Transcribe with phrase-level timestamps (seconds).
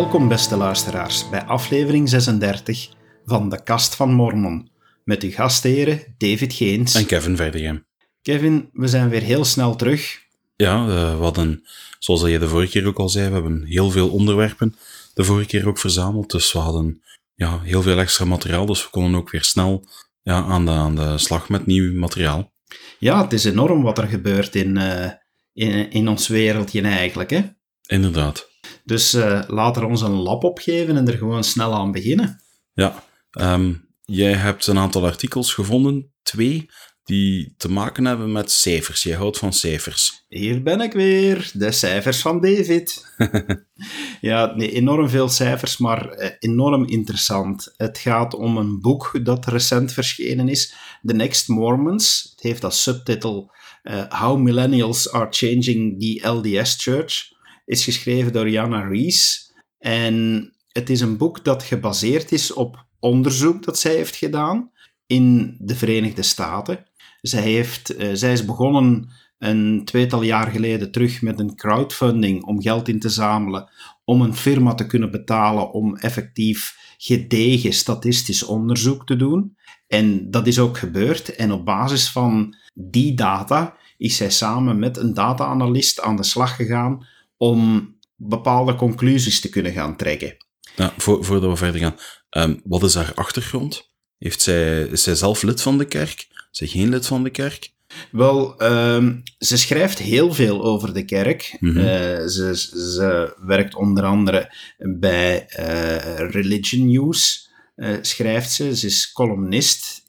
[0.00, 2.88] Welkom beste luisteraars bij aflevering 36
[3.24, 4.70] van de Kast van Mormon.
[5.04, 6.94] Met uw gastheren David Geens.
[6.94, 7.86] En Kevin Verdegem.
[8.22, 10.22] Kevin, we zijn weer heel snel terug.
[10.56, 11.62] Ja, uh, we hadden,
[11.98, 14.74] zoals je de vorige keer ook al zei, we hebben heel veel onderwerpen
[15.14, 16.30] de vorige keer ook verzameld.
[16.30, 17.02] Dus we hadden
[17.34, 19.84] ja, heel veel extra materiaal, dus we konden ook weer snel
[20.22, 22.52] ja, aan, de, aan de slag met nieuw materiaal.
[22.98, 25.10] Ja, het is enorm wat er gebeurt in, uh,
[25.52, 27.42] in, in ons wereldje eigenlijk, hè?
[27.86, 28.49] Inderdaad.
[28.84, 32.40] Dus uh, laten we ons een lab opgeven en er gewoon snel aan beginnen.
[32.72, 33.04] Ja,
[33.40, 36.68] um, jij hebt een aantal artikels gevonden, twee,
[37.04, 39.02] die te maken hebben met cijfers.
[39.02, 40.24] Jij houdt van cijfers.
[40.28, 43.14] Hier ben ik weer, de cijfers van David.
[44.20, 47.74] ja, nee, enorm veel cijfers, maar eh, enorm interessant.
[47.76, 52.28] Het gaat om een boek dat recent verschenen is, The Next Mormons.
[52.30, 53.50] Het heeft als subtitel
[53.82, 57.38] uh, How Millennials Are Changing the LDS Church.
[57.64, 59.52] Is geschreven door Jana Rees.
[59.78, 64.70] En het is een boek dat gebaseerd is op onderzoek dat zij heeft gedaan
[65.06, 66.86] in de Verenigde Staten.
[67.20, 69.08] Zij, heeft, uh, zij is begonnen
[69.38, 73.70] een tweetal jaar geleden terug met een crowdfunding om geld in te zamelen
[74.04, 79.56] om een firma te kunnen betalen om effectief gedegen statistisch onderzoek te doen.
[79.86, 81.34] En dat is ook gebeurd.
[81.34, 86.56] En op basis van die data is zij samen met een data-analyst aan de slag
[86.56, 87.06] gegaan
[87.40, 90.36] om bepaalde conclusies te kunnen gaan trekken.
[90.76, 91.96] Nou, voor, voordat we verder gaan,
[92.30, 93.90] um, wat is haar achtergrond?
[94.18, 96.26] Heeft zij, is zij zelf lid van de kerk?
[96.30, 97.72] Is zij geen lid van de kerk?
[98.10, 101.56] Wel, um, ze schrijft heel veel over de kerk.
[101.60, 101.78] Mm -hmm.
[101.78, 101.84] uh,
[102.26, 102.56] ze,
[102.94, 107.49] ze, werkt onder andere bij uh, Religion News.
[107.80, 108.76] Uh, schrijft ze.
[108.76, 110.04] Ze is columnist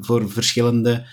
[0.00, 1.06] voor verschillende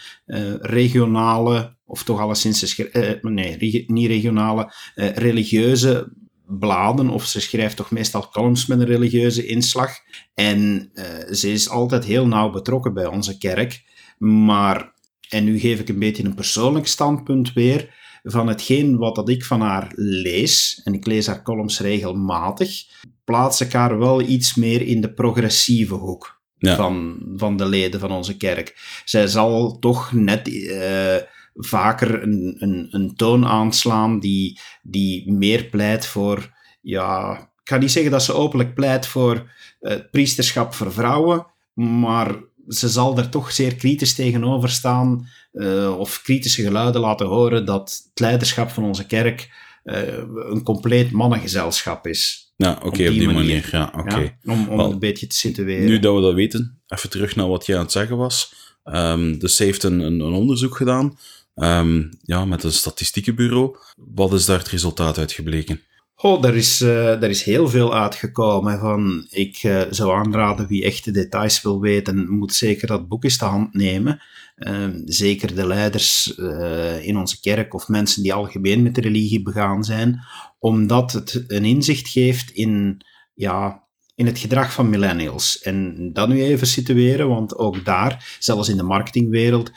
[0.62, 2.82] regionale, of toch alleszins,
[3.22, 6.12] nee, reg niet regionale, religieuze
[6.46, 9.92] bladen, of ze schrijft toch meestal columns met een religieuze inslag.
[10.34, 10.92] En
[11.32, 13.84] ze is altijd heel nauw betrokken bij onze kerk.
[14.18, 14.94] Maar
[15.30, 19.46] en nu geef ik een beetje een persoonlijk standpunt weer van hetgeen wat dat ik
[19.46, 22.86] van haar lees, en ik lees haar columns regelmatig,
[23.30, 26.76] plaats ik haar wel iets meer in de progressieve hoek ja.
[26.76, 29.02] van, van de leden van onze kerk.
[29.06, 31.16] Zij zal toch net uh,
[31.56, 37.92] vaker een, een, een toon aanslaan die, die meer pleit voor, ja, ik ga niet
[37.92, 39.52] zeggen dat ze openlijk pleit voor
[39.82, 42.36] uh, priesterschap voor vrouwen, maar
[42.68, 48.04] ze zal er toch zeer kritisch tegenover staan uh, of kritische geluiden laten horen dat
[48.10, 49.50] het leiderschap van onze kerk
[49.84, 50.18] uh,
[50.50, 52.49] een compleet mannengezelschap is.
[52.64, 53.36] Ja, oké, okay, op, die, op die manier.
[53.36, 53.70] manier.
[53.72, 54.00] Ja, oké.
[54.00, 54.38] Okay.
[54.42, 55.86] Ja, om om een beetje te situeren.
[55.86, 58.54] Nu dat we dat weten, even terug naar wat jij aan het zeggen was.
[58.84, 61.18] Um, dus ze heeft een, een, een onderzoek gedaan
[61.56, 63.76] um, ja, met een statistiekenbureau.
[63.96, 65.82] Wat is daar het resultaat uit gebleken?
[66.16, 68.80] Oh, daar is, uh, daar is heel veel uitgekomen.
[68.80, 73.24] Van, ik uh, zou aanraden wie echt de details wil weten, moet zeker dat boek
[73.24, 74.22] eens te hand nemen.
[74.58, 79.42] Uh, zeker de leiders uh, in onze kerk of mensen die algemeen met de religie
[79.42, 80.20] begaan zijn,
[80.60, 83.02] omdat het een inzicht geeft in,
[83.34, 83.84] ja,
[84.16, 85.62] in het gedrag van millennials.
[85.62, 89.72] En dat nu even situeren, want ook daar, zelfs in de marketingwereld,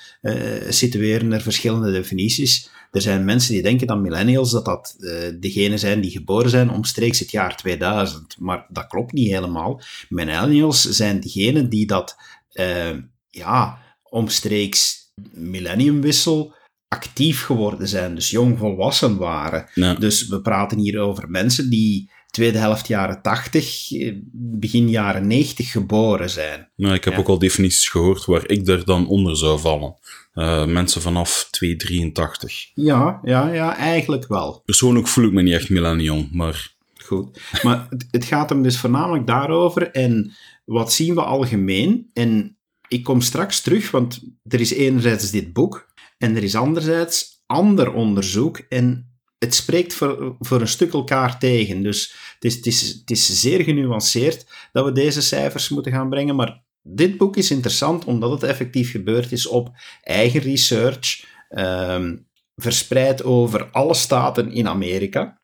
[0.69, 2.71] situeren er verschillende definities.
[2.93, 6.71] Er zijn mensen die denken dat millennials dat dat uh, degenen zijn die geboren zijn
[6.71, 8.37] omstreeks het jaar 2000.
[8.39, 9.81] Maar dat klopt niet helemaal.
[10.09, 12.17] Millennials zijn degenen die dat
[12.53, 12.97] uh,
[13.31, 16.55] ja, omstreeks millenniumwissel
[16.93, 19.67] actief geworden zijn, dus jong volwassen waren.
[19.75, 19.95] Ja.
[19.95, 23.89] Dus we praten hier over mensen die tweede helft jaren 80,
[24.33, 26.69] begin jaren 90 geboren zijn.
[26.77, 27.19] Nou, ik heb ja.
[27.19, 29.95] ook al definities gehoord waar ik er dan onder zou vallen.
[30.35, 32.71] Uh, mensen vanaf 283.
[32.75, 34.63] Ja, ja, ja, eigenlijk wel.
[34.65, 36.71] Persoonlijk voel ik me niet echt millennium, maar...
[37.05, 37.41] Goed.
[37.63, 39.91] Maar het gaat hem dus voornamelijk daarover.
[39.91, 40.33] En
[40.65, 42.11] wat zien we algemeen?
[42.13, 42.57] En
[42.89, 45.92] ik kom straks terug, want er is enerzijds dit boek
[46.23, 48.59] en er is anderzijds ander onderzoek.
[48.59, 51.83] En het spreekt voor, voor een stuk elkaar tegen.
[51.83, 56.11] Dus het is, het, is, het is zeer genuanceerd dat we deze cijfers moeten gaan
[56.11, 56.37] brengen.
[56.37, 59.71] Maar dit boek is interessant omdat het effectief gebeurd is op
[60.03, 65.41] eigen research, um, verspreid over alle staten in Amerika,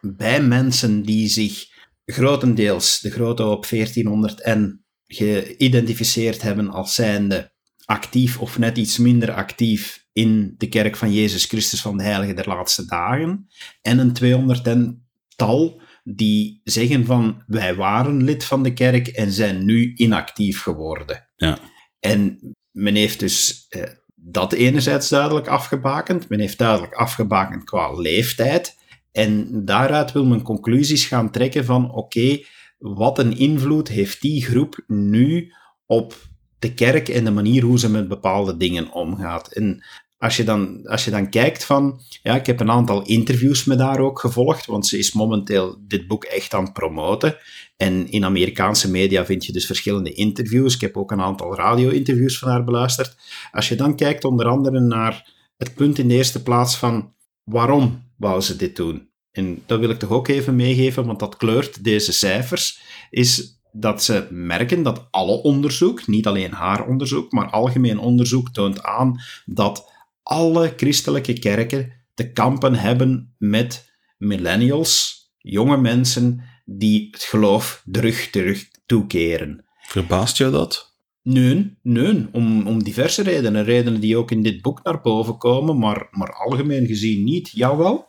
[0.00, 1.66] bij mensen die zich
[2.04, 7.52] grotendeels de grote op 1400 en geïdentificeerd hebben als zijnde
[7.84, 12.34] actief of net iets minder actief in de kerk van Jezus Christus van de Heilige
[12.34, 13.48] der Laatste Dagen,
[13.82, 15.06] en een 200 en
[15.36, 21.28] tal die zeggen van wij waren lid van de kerk en zijn nu inactief geworden.
[21.36, 21.58] Ja.
[22.00, 22.38] En
[22.70, 23.82] men heeft dus eh,
[24.14, 28.76] dat enerzijds duidelijk afgebakend, men heeft duidelijk afgebakend qua leeftijd
[29.12, 32.38] En daaruit wil men conclusies gaan trekken van oké,
[32.78, 35.52] wat een invloed heeft die groep nu
[35.86, 36.14] op
[36.58, 39.52] de kerk en de manier hoe ze met bepaalde dingen omgaat.
[39.52, 39.84] En
[40.24, 43.78] als je dan, als je dan kijkt van, ja, ik heb een aantal interviews met
[43.78, 47.36] haar ook gevolgd, want ze is momenteel dit boek echt aan het promoten.
[47.76, 50.74] En in Amerikaanse media vind je dus verschillende interviews.
[50.74, 53.16] Ik heb ook een aantal radio-interviews van haar beluisterd.
[53.52, 57.12] Als je dan kijkt onder andere naar het punt in de eerste plaats van,
[57.42, 59.08] waarom wou ze dit doen?
[59.30, 62.80] En dat wil ik toch ook even meegeven, want dat kleurt deze cijfers,
[63.10, 68.82] is dat ze merken dat alle onderzoek, niet alleen haar onderzoek, maar algemeen onderzoek toont
[68.82, 69.92] aan dat
[70.24, 78.68] alle christelijke kerken te kampen hebben met millennials, jonge mensen die het geloof terug, terug
[78.86, 79.64] toekeren.
[79.82, 80.92] Verbaast jou dat?
[81.22, 83.64] Nee, nee om, om diverse redenen.
[83.64, 87.50] Redenen die ook in dit boek naar boven komen, maar, maar algemeen gezien niet.
[87.50, 88.08] Jou wel?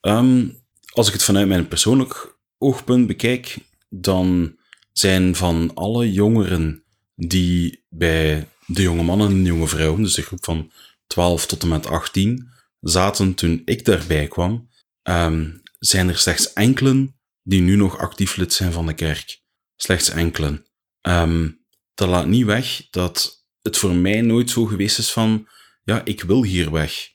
[0.00, 0.48] Ehm,
[0.92, 3.56] als ik het vanuit mijn persoonlijk oogpunt bekijk,
[3.88, 4.56] dan
[4.92, 6.84] zijn van alle jongeren
[7.14, 10.70] die bij de jonge mannen en de jonge vrouwen, dus de groep van
[11.12, 12.48] 12 tot en met 18,
[12.80, 14.68] zaten toen ik daarbij kwam,
[15.02, 19.40] ehm, zijn er slechts enkelen die nu nog actief lid zijn van de kerk.
[19.76, 20.66] Slechts enkelen.
[21.00, 21.64] Um,
[21.94, 25.48] dat laat niet weg dat het voor mij nooit zo geweest is van,
[25.84, 27.08] ja, ik wil hier weg.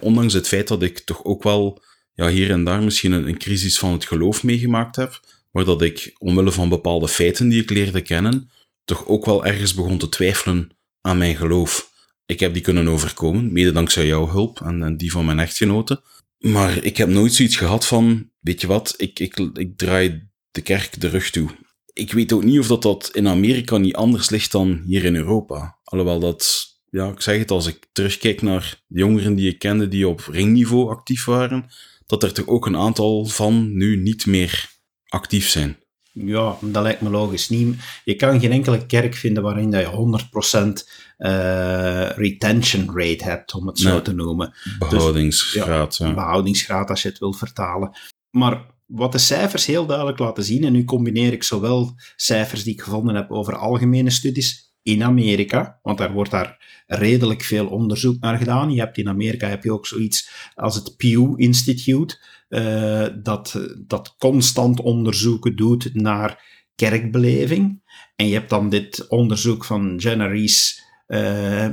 [0.00, 3.38] Ondanks het feit dat ik toch ook wel ja, hier en daar misschien een, een
[3.38, 5.20] crisis van het geloof meegemaakt heb,
[5.50, 8.50] maar dat ik, omwille van bepaalde feiten die ik leerde kennen,
[8.84, 10.70] toch ook wel ergens begon te twijfelen
[11.00, 11.87] aan mijn geloof.
[12.28, 16.00] Ik heb die kunnen overkomen, mede dankzij jouw hulp en, die van mijn echtgenoten.
[16.38, 20.60] Maar ik heb nooit zoiets gehad van, weet je wat, ik, ik, ik draai de
[20.60, 21.50] kerk de rug toe.
[21.92, 25.16] Ik weet ook niet of dat, dat in Amerika niet anders ligt dan hier in
[25.16, 25.78] Europa.
[25.84, 29.88] Alhoewel dat, ja, ik zeg het, als ik terugkijk naar de jongeren die ik kende
[29.88, 31.70] die op ringniveau actief waren,
[32.06, 34.70] dat er toch ook een aantal van nu niet meer
[35.06, 35.76] actief zijn.
[36.12, 37.48] Ja, dat lijkt me logisch.
[37.48, 40.20] Niet, je kan geen enkele kerk vinden waarin je
[40.84, 44.54] 100% uh, retention rate hebt, om het zo te noemen.
[44.78, 45.96] Behoudingsgraad.
[45.96, 47.96] Dus, ja, Behoudingsgraad, als je het wil vertalen.
[48.30, 52.72] Maar wat de cijfers heel duidelijk laten zien, en nu combineer ik zowel cijfers die
[52.72, 58.20] ik gevonden heb over algemene studies in Amerika, want daar wordt daar redelijk veel onderzoek
[58.20, 58.72] naar gedaan.
[58.72, 62.18] Je hebt in Amerika heb je ook zoiets als het Pew Institute,
[62.48, 66.44] uh, dat, dat constant onderzoeken doet naar
[66.74, 67.82] kerkbeleving.
[68.16, 70.86] En je hebt dan dit onderzoek van Jenna Rees.
[71.08, 71.64] Uh,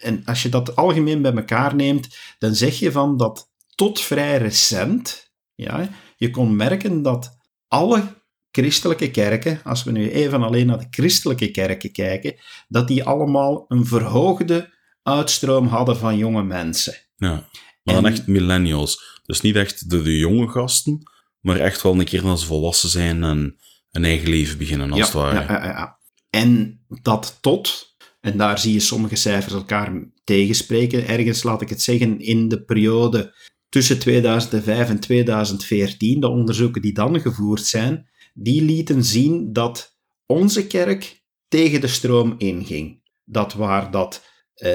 [0.00, 4.38] en als je dat algemeen bij elkaar neemt, dan zeg je van dat tot vrij
[4.38, 7.38] recent, ja, je kon merken dat
[7.68, 8.02] alle
[8.50, 12.34] christelijke kerken, als we nu even alleen naar de christelijke kerken kijken,
[12.68, 16.94] dat die allemaal een verhoogde uitstroom hadden van jonge mensen.
[17.16, 17.48] Ja,
[17.82, 19.20] maar dan echt millennials.
[19.22, 21.10] Dus niet echt de, de jonge gasten,
[21.40, 23.56] maar echt wel een keer als ze volwassen zijn en
[23.90, 25.40] een eigen leven beginnen, als ja, het ware.
[25.40, 25.98] Ja, ja, ja.
[26.30, 27.95] En dat tot,
[28.26, 32.62] en daar zie je sommige cijfers elkaar tegenspreken, ergens laat ik het zeggen, in de
[32.62, 33.34] periode
[33.68, 40.66] tussen 2005 en 2014, de onderzoeken die dan gevoerd zijn, die lieten zien dat onze
[40.66, 43.02] kerk tegen de stroom inging.
[43.24, 44.24] Dat waar dat
[44.56, 44.72] uh,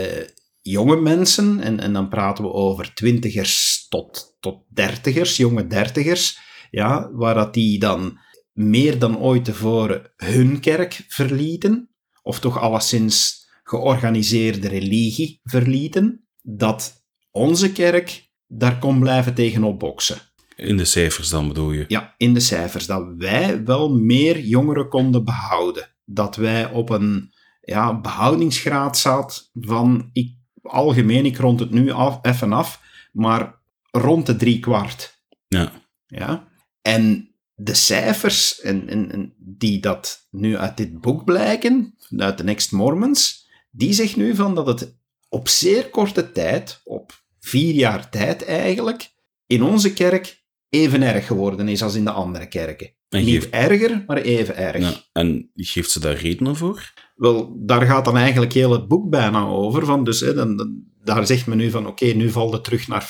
[0.61, 7.09] jonge mensen, en, en dan praten we over twintigers tot, tot dertigers, jonge dertigers, ja,
[7.13, 8.19] waar dat die dan
[8.53, 11.89] meer dan ooit tevoren hun kerk verlieten,
[12.21, 13.40] of toch alleszins
[13.71, 20.17] georganiseerde religie verlieten, dat onze kerk daar kon blijven tegenop boksen.
[20.55, 21.85] In de cijfers dan bedoel je?
[21.87, 22.85] Ja, in de cijfers.
[22.85, 25.95] Dat wij wel meer jongeren konden behouden.
[26.05, 32.19] Dat wij op een ja, behoudingsgraad zaten van, ik, algemeen, ik rond het nu af,
[32.21, 33.61] even af, maar
[33.91, 35.23] rond de drie kwart.
[35.47, 35.71] Ja.
[36.05, 36.47] ja?
[36.81, 42.43] En de cijfers en, en, en die dat nu uit dit boek blijken, uit de
[42.43, 43.40] Next Mormons,
[43.71, 44.99] die zegt nu van dat het
[45.29, 49.11] op zeer korte tijd, op vier jaar tijd eigenlijk,
[49.47, 52.93] in onze kerk even erg geworden is als in de andere kerken.
[53.09, 54.79] En Niet erger, maar even erg.
[54.79, 56.93] Ja, en geeft ze daar redenen voor?
[57.15, 59.85] Wel, daar gaat dan eigenlijk heel het boek bijna over.
[59.85, 63.09] Van, dus hè, dan, daar zegt men nu van, oké, nu valt het terug naar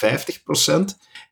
[0.69, 0.83] 50%.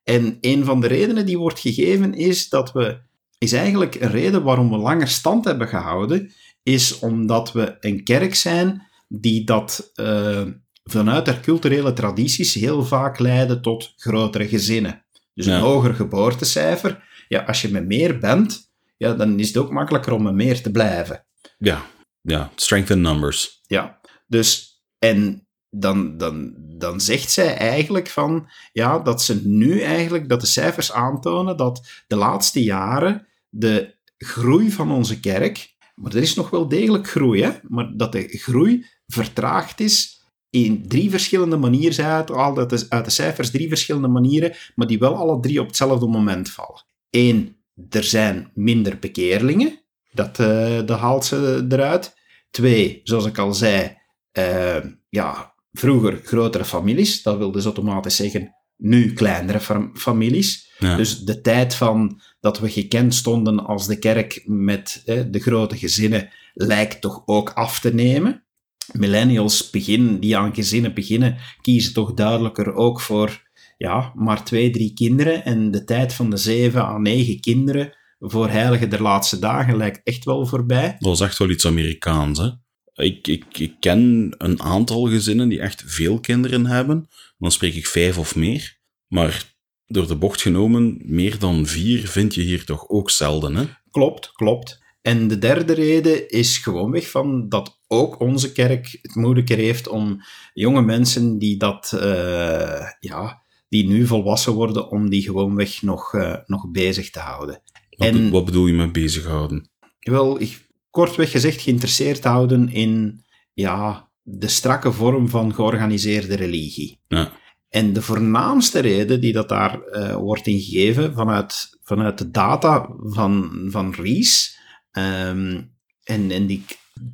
[0.04, 3.00] En een van de redenen die wordt gegeven is dat we,
[3.38, 6.32] is eigenlijk een reden waarom we langer stand hebben gehouden,
[6.64, 10.46] is omdat we een kerk zijn die dat uh,
[10.84, 15.06] vanuit haar culturele tradities heel vaak leiden tot grotere gezinnen.
[15.34, 17.08] Dus een hoger geboortecijfer.
[17.28, 20.62] Ja, als je met meer bent, ja, dan is het ook makkelijker om met meer
[20.62, 21.26] te blijven.
[21.58, 21.86] Ja,
[22.22, 22.52] ja.
[22.56, 23.62] strength in numbers.
[23.68, 30.30] Ja, dus en dan, dan, dan zegt zij eigenlijk van, ja, dat ze nu eigenlijk,
[30.30, 36.22] dat de cijfers aantonen dat de laatste jaren de groei van onze kerk, maar er
[36.22, 41.58] is nog wel degelijk groei, hè, maar dat de groei vertraagd is in drie verschillende
[41.58, 41.94] manieren.
[41.94, 45.62] Zij uit, uit, de, uit de cijfers drie verschillende manieren, maar die wel alle drie
[45.62, 46.86] op hetzelfde moment vallen.
[47.10, 47.56] Eén,
[47.90, 49.80] er zijn minder bekeerlingen.
[50.12, 52.18] Dat, uh, dat haalt ze eruit.
[52.50, 53.98] Twee, zoals ik al zei,
[54.38, 54.78] uh,
[55.10, 57.22] ja, vroeger grotere families.
[57.22, 60.68] Dat wil dus automatisch zeggen nu kleinere families.
[60.80, 66.30] Dus de tijd van dat we gekend stonden als de kerk met de grote gezinnen
[66.54, 68.44] lijkt toch ook af te nemen.
[68.94, 74.94] Millennials beginnen, die aan gezinnen beginnen, kiezen toch duidelijker ook voor ja, maar twee, drie
[74.94, 75.46] kinderen.
[75.46, 80.02] En de tijd van de zeven à negen kinderen voor Heilige der Laatste Dagen lijkt
[80.04, 80.96] echt wel voorbij.
[81.00, 82.50] Dat is echt wel iets Amerikaans, hè?
[82.94, 87.08] Ik, ik, ik ken een aantal gezinnen die echt veel kinderen hebben.
[87.38, 88.78] Dan spreek ik vijf of meer.
[89.08, 89.44] Maar
[89.86, 93.64] door de bocht genomen, meer dan vier vind je hier toch ook zelden, hè?
[93.92, 94.84] Klopt, klopt.
[95.02, 100.22] En de derde reden is gewoonweg van dat ook onze kerk het moeilijker heeft om
[100.54, 106.36] jonge mensen die dat, uh, ja, die nu volwassen worden, om die gewoonweg nog, uh,
[106.46, 107.62] nog bezig te houden.
[107.90, 109.70] Wat, en, wat bedoel je met bezighouden?
[110.00, 117.00] Wel, ik, kortweg gezegd geïnteresseerd houden in ja, de strakke vorm van georganiseerde religie.
[117.08, 117.32] Ja.
[117.70, 123.52] En de voornaamste reden die dat daar uh, wordt ingegeven vanuit, vanuit de data van,
[123.70, 124.60] van Ries,
[124.92, 126.66] um, en, en die,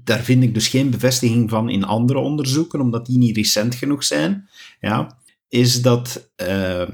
[0.04, 4.04] daar vind ik dus geen bevestiging van in andere onderzoeken, omdat die niet recent genoeg
[4.04, 4.50] zijn,
[4.80, 6.88] ja, is dat uh,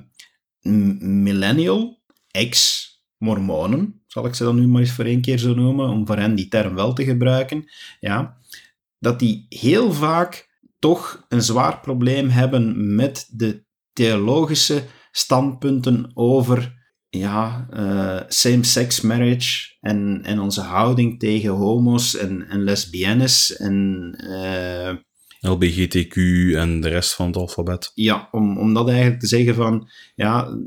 [1.00, 6.08] millennial, ex-mormonen, zal ik ze dan nu maar eens voor één keer zo noemen, om
[6.08, 7.66] voor hen die term wel te gebruiken,
[8.00, 8.38] ja,
[9.00, 16.81] dat die heel vaak toch een zwaar probleem hebben met de theologische standpunten over
[17.12, 24.14] ja, uh, same-sex marriage en, en onze houding tegen homo's en, en lesbiennes en...
[24.28, 24.94] Uh,
[25.40, 26.16] LBGTQ
[26.56, 27.92] en de rest van het alfabet.
[27.94, 30.58] Ja, om, om dat eigenlijk te zeggen van, ja,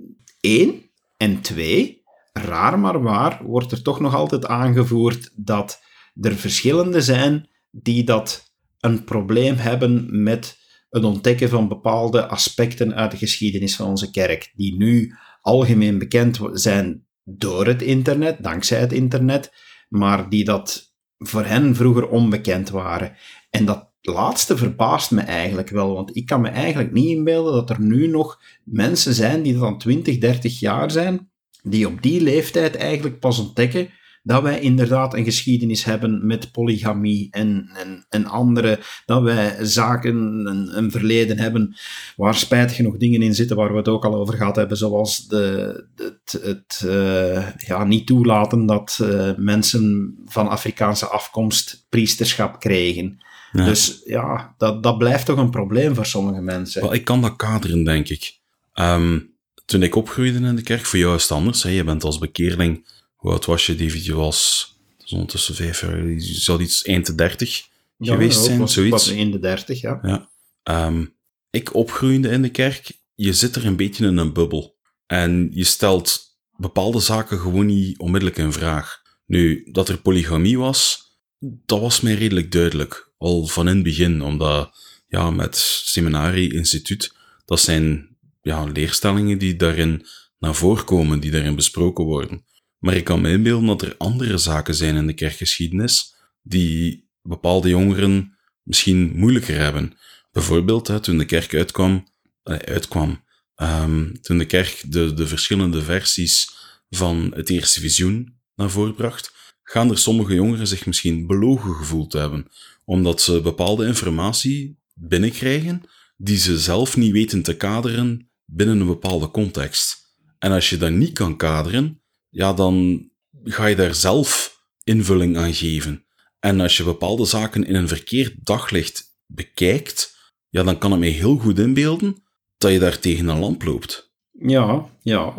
[0.40, 5.80] één en twee, raar maar waar, wordt er toch nog altijd aangevoerd dat
[6.20, 10.58] er verschillende zijn die dat een probleem hebben met
[10.88, 16.40] het ontdekken van bepaalde aspecten uit de geschiedenis van onze kerk, die nu algemeen bekend
[16.52, 19.52] zijn door het internet, dankzij het internet,
[19.88, 23.16] maar die dat voor hen vroeger onbekend waren.
[23.50, 27.70] En dat laatste verbaast me eigenlijk wel, want ik kan me eigenlijk niet inbeelden dat
[27.70, 31.30] er nu nog mensen zijn die dan 20, 30 jaar zijn,
[31.62, 33.88] die op die leeftijd eigenlijk pas ontdekken
[34.26, 40.16] dat wij inderdaad een geschiedenis hebben met polygamie en, en, en andere, dat wij zaken,
[40.46, 41.76] een, een verleden hebben
[42.16, 45.26] waar spijtig genoeg dingen in zitten waar we het ook al over gehad hebben, zoals
[45.26, 53.18] de, het, het uh, ja, niet toelaten dat uh, mensen van Afrikaanse afkomst priesterschap kregen.
[53.52, 56.82] Dus ja, dat, dat blijft toch een probleem voor sommige mensen.
[56.82, 58.38] Wel, ik kan dat kaderen, denk ik.
[58.74, 59.32] Um,
[59.64, 61.62] toen ik opgroeide in de kerk, voor jou is het anders.
[61.62, 61.70] Hè?
[61.70, 62.86] Je bent als bekeerling
[63.24, 64.04] hoe oud was je, David?
[64.04, 64.68] Je was
[65.10, 68.90] ondertussen vijf jaar, je zou iets eind de dertig geweest zijn, was, zoiets.
[68.90, 69.98] was in de dertig, ja.
[70.02, 70.86] ja.
[70.86, 71.16] Um,
[71.50, 74.76] ik opgroeide in de kerk, je zit er een beetje in een bubbel.
[75.06, 79.02] En je stelt bepaalde zaken gewoon niet onmiddellijk in vraag.
[79.26, 83.12] Nu, dat er polygamie was, dat was mij redelijk duidelijk.
[83.18, 84.76] Al van in het begin, omdat
[85.08, 87.14] ja, met Seminarie Instituut,
[87.44, 90.06] dat zijn ja, leerstellingen die daarin
[90.38, 92.44] naar voren komen, die daarin besproken worden.
[92.84, 97.68] Maar ik kan me inbeelden dat er andere zaken zijn in de kerkgeschiedenis die bepaalde
[97.68, 99.92] jongeren misschien moeilijker hebben.
[100.32, 102.08] Bijvoorbeeld, hè, toen de kerk uitkwam,
[102.42, 103.24] eh, uitkwam
[103.56, 106.48] um, toen de kerk de, de verschillende versies
[106.90, 112.12] van het eerste visioen naar voren bracht, gaan er sommige jongeren zich misschien belogen gevoeld
[112.12, 112.46] hebben,
[112.84, 115.82] omdat ze bepaalde informatie binnenkrijgen
[116.16, 119.96] die ze zelf niet weten te kaderen binnen een bepaalde context.
[120.38, 122.02] En als je dat niet kan kaderen,
[122.34, 123.08] ja, dan
[123.44, 126.04] ga je daar zelf invulling aan geven.
[126.40, 130.16] En als je bepaalde zaken in een verkeerd daglicht bekijkt,
[130.48, 132.22] ja, dan kan het mij heel goed inbeelden
[132.58, 134.12] dat je daar tegen een lamp loopt.
[134.30, 135.34] Ja, ja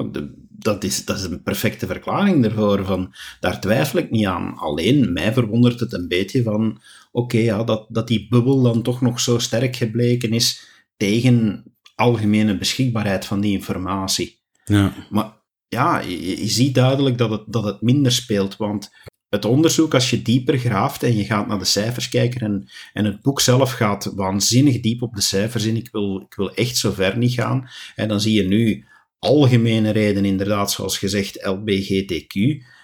[0.49, 2.85] dat, is, dat is een perfecte verklaring daarvoor.
[2.85, 4.57] Van, daar twijfel ik niet aan.
[4.57, 6.81] Alleen, mij verwondert het een beetje van...
[7.11, 11.63] Oké, ja, dat, dat die bubbel dan toch nog zo sterk gebleken is tegen
[11.95, 14.39] algemene beschikbaarheid van die informatie.
[14.65, 14.93] Ja.
[15.09, 15.43] Maar
[15.75, 18.91] ja, je, ziet duidelijk dat het, dat het minder speelt, want
[19.29, 23.05] het onderzoek, als je dieper graaft en je gaat naar de cijfers kijken en, en
[23.05, 26.77] het boek zelf gaat waanzinnig diep op de cijfers in, ik wil, ik wil echt
[26.77, 28.85] zo ver niet gaan, en dan zie je nu
[29.19, 32.33] algemene reden, inderdaad, zoals gezegd, LBGTQ,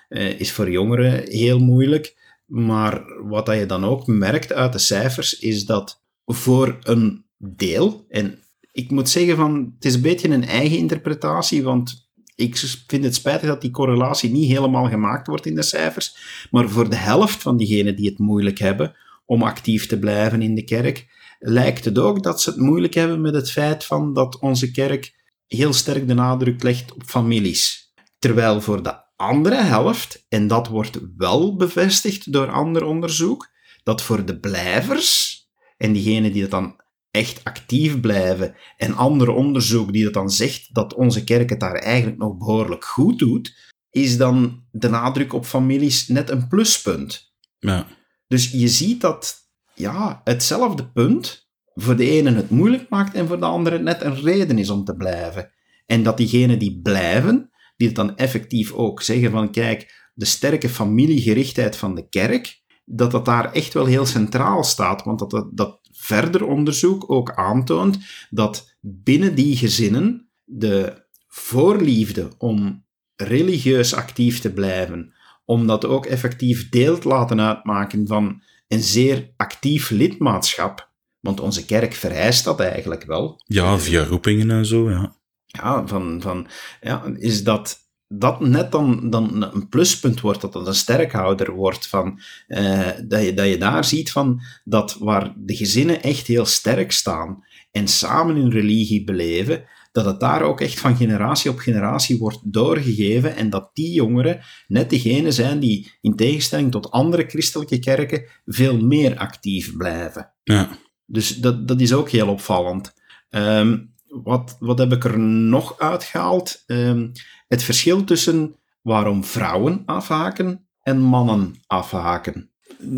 [0.10, 2.20] eh, is voor jongeren heel moeilijk.
[2.46, 8.06] Maar wat dat je dan ook merkt uit de cijfers, is dat voor een deel,
[8.10, 8.40] en
[8.72, 12.11] ik moet zeggen van, het is een beetje een eigen interpretatie, want
[12.42, 12.58] ik
[12.88, 16.16] vind het spijtig dat die correlatie niet helemaal gemaakt wordt in de cijfers,
[16.52, 18.96] maar voor de helft van diegenen die het moeilijk hebben
[19.26, 21.08] om actief te blijven in de kerk,
[21.40, 25.16] lijkt het ook dat ze het moeilijk hebben met het feit van dat onze kerk
[25.48, 27.94] heel sterk de nadruk legt op families.
[28.20, 33.50] Terwijl voor de andere helft, en dat wordt wel bevestigd door ander onderzoek,
[33.84, 35.40] dat voor de blijvers,
[35.78, 36.81] en diegenen die het dan
[37.12, 41.76] echt actief blijven, en ander onderzoek die dat dan zegt dat onze kerk het daar
[41.76, 47.34] eigenlijk nog behoorlijk goed doet, is dan de nadruk op families net een pluspunt.
[47.60, 47.88] Ja.
[48.28, 49.36] Dus je ziet dat
[49.74, 54.22] ja, hetzelfde punt voor de ene het moeilijk maakt en voor de andere net een
[54.22, 55.52] reden is om te blijven.
[55.86, 60.70] En dat diegenen die blijven, die het dan effectief ook zeggen van kijk, de sterke
[60.70, 65.04] familiegerichtheid van de kerk, dat dat daar echt wel heel centraal staat.
[65.04, 72.86] Want dat, dat, dat verder onderzoek ook aantoont dat binnen die gezinnen de voorliefde om
[73.16, 75.14] religieus actief te blijven,
[75.46, 81.66] om dat ook effectief deel te laten uitmaken van een zeer actief lidmaatschap, want onze
[81.66, 83.42] kerk vereist dat eigenlijk wel.
[83.46, 85.16] Ja, via roepingen en zo, ja.
[85.46, 86.48] Ja, van, van,
[86.82, 87.81] ja is dat
[88.14, 93.24] dat net dan, dan een pluspunt wordt, dat het een sterkhouder wordt, van, eh, dat,
[93.24, 97.88] je, dat je daar ziet van dat waar de gezinnen echt heel sterk staan en
[97.88, 103.36] samen hun religie beleven, dat het daar ook echt van generatie op generatie wordt doorgegeven
[103.36, 108.78] en dat die jongeren net degene zijn die, in tegenstelling tot andere christelijke kerken, veel
[108.78, 110.32] meer actief blijven.
[110.44, 110.70] Ja.
[111.06, 112.94] Dus dat, dat is ook heel opvallend.
[113.30, 113.78] Ehm,
[114.08, 116.64] wat, wat heb ik er nog uitgehaald?
[116.66, 117.08] Ehm,
[117.52, 122.50] het verschil tussen waarom vrouwen afhaken en mannen afhaken.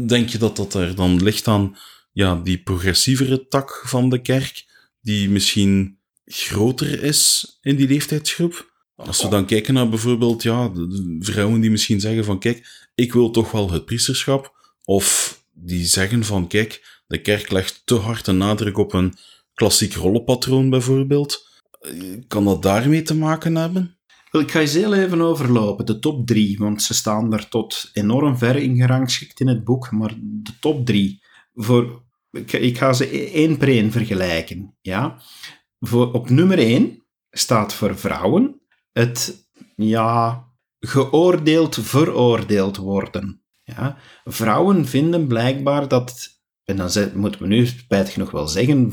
[0.07, 1.77] Denk je dat dat er dan ligt aan
[2.11, 4.65] ja, die progressievere tak van de kerk,
[5.01, 8.71] die misschien groter is in die leeftijdsgroep?
[8.95, 13.13] Als we dan kijken naar bijvoorbeeld ja, de vrouwen die misschien zeggen van kijk, ik
[13.13, 18.27] wil toch wel het priesterschap, of die zeggen van kijk, de kerk legt te hard
[18.27, 19.13] een nadruk op een
[19.53, 21.51] klassiek rollenpatroon bijvoorbeeld.
[22.27, 23.92] Kan dat daarmee te maken hebben?
[24.41, 28.38] Ik ga eens heel even overlopen, de top drie, want ze staan er tot enorm
[28.38, 31.22] ver in gerangschikt in het boek, maar de top drie.
[31.54, 34.78] Voor, ik, ga ze één per één vergelijken.
[34.82, 35.22] Ja?
[35.80, 40.43] Voor, op nummer één staat voor vrouwen het ja,
[40.80, 43.43] geoordeeld, veroordeeld worden.
[43.63, 43.98] Ja?
[44.24, 48.91] Vrouwen vinden blijkbaar dat, en dan moeten we nu spijtig genoeg wel zeggen,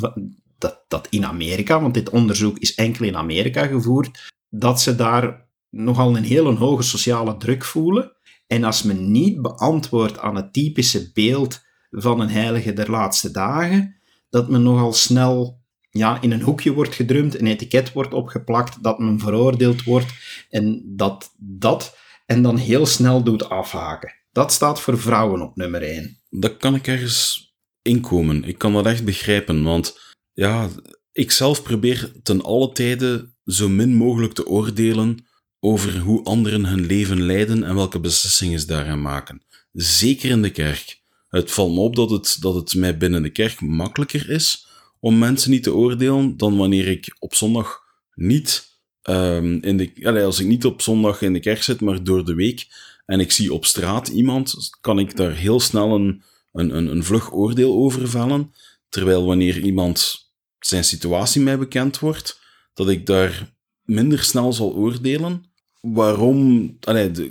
[0.59, 5.49] dat, dat in Amerika, want dit onderzoek is enkel in Amerika gevoerd, dat ze daar
[5.71, 8.13] nogal een hele hoge sociale druk voelen.
[8.47, 11.61] En als men niet beantwoordt aan het typische beeld
[11.91, 13.97] van een heilige der laatste dagen,
[14.31, 15.61] dat men nogal snel
[15.91, 20.13] ja, in een hoekje wordt gedrumd, een etiket wordt opgeplakt, dat men veroordeeld wordt
[20.49, 24.15] en dat dat en dan heel snel doet afhaken.
[24.33, 26.21] Dat staat voor vrouwen op nummer 1.
[26.29, 27.49] Dat kan ik ergens
[27.83, 28.45] inkomen.
[28.45, 30.69] Ik kan dat echt begrijpen, want ja,
[31.13, 35.25] ik zelf probeer ten alle tijde zo min mogelijk te oordelen
[35.61, 39.43] over hoe anderen hun leven leiden en welke beslissingen ze daarin maken.
[39.73, 41.01] Zeker in de kerk.
[41.29, 44.67] Het valt me op dat het, dat het mij binnen de kerk makkelijker is
[45.01, 47.81] om mensen niet te oordelen dan wanneer ik op zondag
[48.15, 52.25] niet um, in de, als ik niet op zondag in de kerk zit, maar door
[52.25, 52.67] de week
[53.07, 57.05] en ik zie op straat iemand, kan ik daar heel snel een, een, een, een
[57.05, 58.55] vlug oordeel over vellen.
[58.89, 62.40] Terwijl wanneer iemand zijn situatie mij bekend wordt,
[62.75, 63.53] dat ik daar
[63.83, 65.45] minder snel zal oordelen.
[65.81, 66.63] Waarom?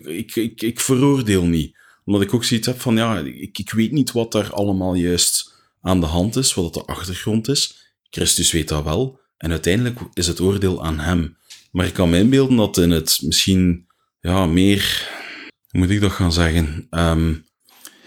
[0.04, 1.78] Ik, ik, ik veroordeel niet.
[2.06, 5.54] Omdat ik ook zoiets heb van, ja, ik, ik weet niet wat daar allemaal juist
[5.82, 7.94] aan de hand is, wat de achtergrond is.
[8.10, 9.20] Christus weet dat wel.
[9.38, 11.38] En uiteindelijk is het oordeel aan hem.
[11.72, 13.88] Maar ik kan me inbeelden dat in het misschien
[14.20, 15.10] ja, meer,
[15.70, 17.46] hoe moet ik dat gaan zeggen, um,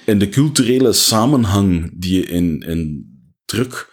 [0.04, 3.10] in de culturele samenhang die je in, in
[3.44, 3.90] druk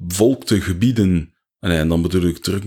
[0.00, 1.29] bevolkte gebieden,
[1.60, 2.64] en dan bedoel ik druk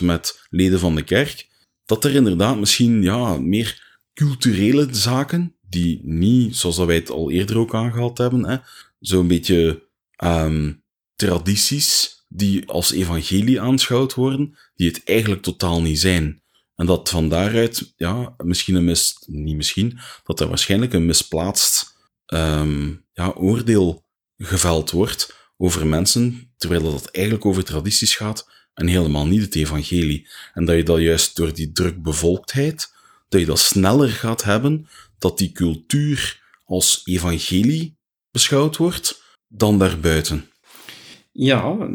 [0.00, 1.48] met leden van de kerk,
[1.84, 7.58] dat er inderdaad misschien ja, meer culturele zaken, die niet, zoals wij het al eerder
[7.58, 8.62] ook aangehaald hebben,
[8.98, 9.88] zo'n beetje
[10.24, 10.82] um,
[11.14, 16.42] tradities die als evangelie aanschouwd worden, die het eigenlijk totaal niet zijn.
[16.74, 21.96] En dat van daaruit, ja, misschien een mis, niet misschien, dat er waarschijnlijk een misplaatst
[22.26, 24.04] um, ja, oordeel
[24.36, 30.28] geveld wordt over mensen, terwijl dat eigenlijk over tradities gaat en helemaal niet het evangelie.
[30.54, 32.92] En dat je dat juist door die drukbevolktheid,
[33.28, 34.86] dat je dat sneller gaat hebben,
[35.18, 37.96] dat die cultuur als evangelie
[38.30, 40.44] beschouwd wordt, dan daarbuiten.
[41.32, 41.88] Ja,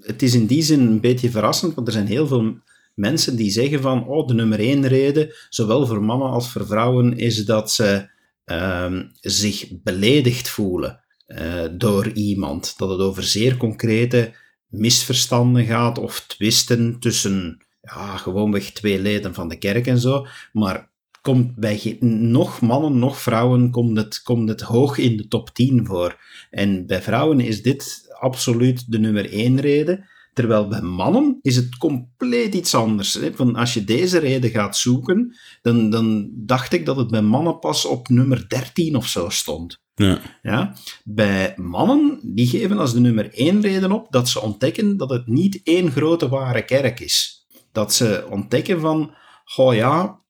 [0.00, 2.58] het is in die zin een beetje verrassend, want er zijn heel veel
[2.94, 7.18] mensen die zeggen van, oh, de nummer één reden, zowel voor mannen als voor vrouwen,
[7.18, 8.08] is dat ze
[8.46, 11.00] uh, zich beledigd voelen
[11.38, 12.74] uh, door iemand.
[12.78, 14.32] Dat het over zeer concrete
[14.66, 20.26] misverstanden gaat of twisten tussen ja, gewoonweg twee leden van de kerk en zo.
[20.52, 20.90] Maar
[21.22, 25.86] komt bij nog mannen, nog vrouwen, komt het, komt het hoog in de top 10
[25.86, 26.18] voor.
[26.50, 30.08] En bij vrouwen is dit absoluut de nummer één reden.
[30.32, 33.18] Terwijl bij mannen is het compleet iets anders.
[33.52, 37.84] Als je deze reden gaat zoeken, dan, dan dacht ik dat het bij mannen pas
[37.84, 39.80] op nummer 13 of zo stond.
[40.04, 40.20] Ja.
[40.42, 40.74] Ja?
[41.04, 45.26] Bij mannen, die geven als de nummer één reden op dat ze ontdekken dat het
[45.26, 47.46] niet één grote ware kerk is.
[47.72, 49.14] Dat ze ontdekken van,
[49.56, 50.20] oh ja,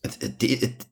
[0.00, 0.88] het, het,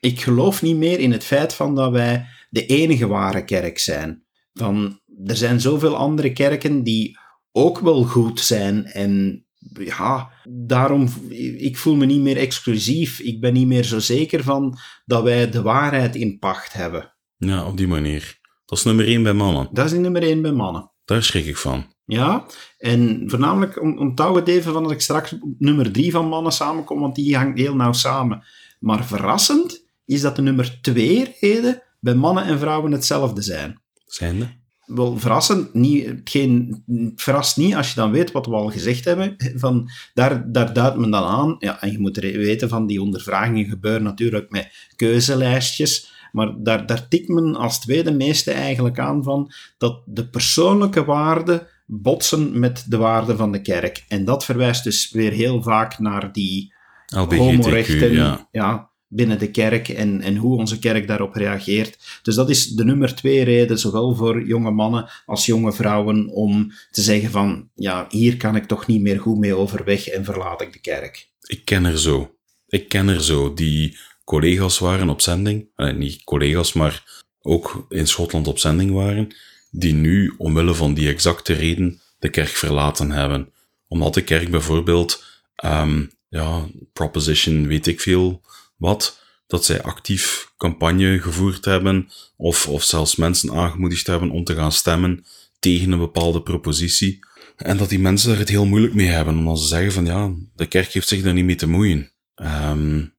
[0.00, 4.24] ik geloof niet meer in het feit van dat wij de enige ware kerk zijn.
[4.54, 7.18] Van, er zijn zoveel andere kerken die
[7.52, 11.08] ook wel goed zijn en ja, daarom,
[11.56, 13.20] ik voel me niet meer exclusief.
[13.20, 17.14] Ik ben niet meer zo zeker van dat wij de waarheid in pacht hebben.
[17.36, 18.40] Ja, op die manier.
[18.64, 19.68] Dat is nummer één bij mannen.
[19.72, 20.90] Dat is nummer één bij mannen.
[21.04, 21.84] Daar schrik ik van.
[22.04, 22.46] Ja,
[22.78, 27.00] en voornamelijk onthoud het even van dat ik straks op nummer drie van mannen samenkom,
[27.00, 28.44] want die hangt heel nauw samen.
[28.78, 33.82] Maar verrassend is dat de nummer twee reden bij mannen en vrouwen hetzelfde zijn.
[34.04, 34.60] Zijnde?
[34.94, 35.74] Wel verrassend.
[35.74, 36.82] Niet, geen,
[37.16, 39.34] verrast niet als je dan weet wat we al gezegd hebben.
[39.54, 41.56] Van, daar, daar duidt men dan aan.
[41.58, 46.10] Ja, en je moet weten van die ondervragingen gebeuren natuurlijk met keuzelijstjes.
[46.32, 51.66] Maar daar, daar tikt men als tweede meeste eigenlijk aan van dat de persoonlijke waarden
[51.86, 54.04] botsen met de waarden van de kerk.
[54.08, 56.74] En dat verwijst dus weer heel vaak naar die
[57.14, 58.12] homorechten.
[58.12, 58.48] Ja.
[58.50, 61.98] ja binnen de kerk en, en hoe onze kerk daarop reageert.
[62.22, 66.72] Dus dat is de nummer twee reden, zowel voor jonge mannen als jonge vrouwen, om
[66.90, 70.60] te zeggen van, ja, hier kan ik toch niet meer goed mee overweg en verlaat
[70.60, 71.28] ik de kerk.
[71.46, 72.34] Ik ken er zo.
[72.66, 78.06] Ik ken er zo die collega's waren op zending, eh, niet collega's, maar ook in
[78.06, 79.34] Schotland op zending waren,
[79.70, 83.52] die nu omwille van die exacte reden de kerk verlaten hebben.
[83.88, 85.24] Omdat de kerk bijvoorbeeld,
[85.64, 88.40] um, ja, proposition weet ik veel,
[88.82, 94.54] wat, dat zij actief campagne gevoerd hebben of, of zelfs mensen aangemoedigd hebben om te
[94.54, 95.24] gaan stemmen
[95.58, 97.18] tegen een bepaalde propositie.
[97.56, 100.32] En dat die mensen er het heel moeilijk mee hebben, omdat ze zeggen van ja,
[100.54, 102.12] de kerk heeft zich daar niet mee te moeien.
[102.34, 103.14] Um,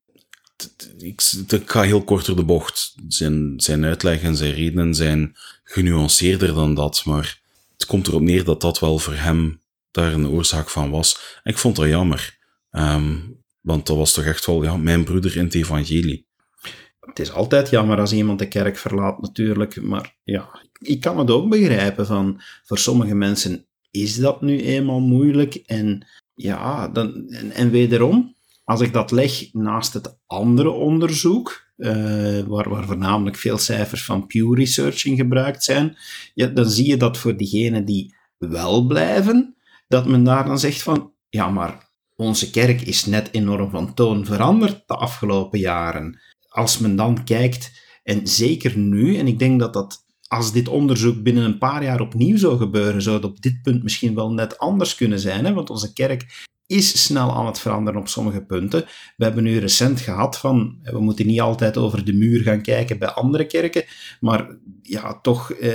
[0.98, 2.96] ik, ik, ga heel kort door de bocht.
[3.08, 7.42] Zijn, zijn uitleg en zijn redenen zijn genuanceerder dan dat, maar
[7.74, 11.40] het komt erop neer dat dat wel voor hem daar een oorzaak van was.
[11.44, 12.38] Ik vond dat jammer.
[12.72, 16.28] Um, want dat was toch echt wel ja, mijn broeder in het evangelie.
[17.00, 19.82] Het is altijd jammer als iemand de kerk verlaat, natuurlijk.
[19.82, 22.06] Maar ja, ik kan het ook begrijpen.
[22.06, 25.56] Van, voor sommige mensen is dat nu eenmaal moeilijk.
[25.56, 32.40] En ja, dan, en, en wederom, als ik dat leg naast het andere onderzoek, uh,
[32.40, 35.98] waar, waar voornamelijk veel cijfers van Pew Research in gebruikt zijn,
[36.34, 39.56] ja, dan zie je dat voor diegenen die wel blijven,
[39.88, 41.92] dat men daar dan zegt van, ja, maar
[42.24, 46.20] onze kerk is net enorm van toon veranderd de afgelopen jaren.
[46.48, 51.24] Als men dan kijkt, en zeker nu, en ik denk dat dat als dit onderzoek
[51.24, 54.58] binnen een paar jaar opnieuw zou gebeuren, zou het op dit punt misschien wel net
[54.58, 55.46] anders kunnen zijn.
[55.46, 55.54] Hè?
[55.54, 58.86] Want onze kerk is snel aan het veranderen op sommige punten.
[59.18, 63.00] We hebben nu recent gehad van, we moeten niet altijd over de muur gaan kijken
[63.00, 63.84] bij andere kerken,
[64.20, 65.70] maar ja, toch, eh,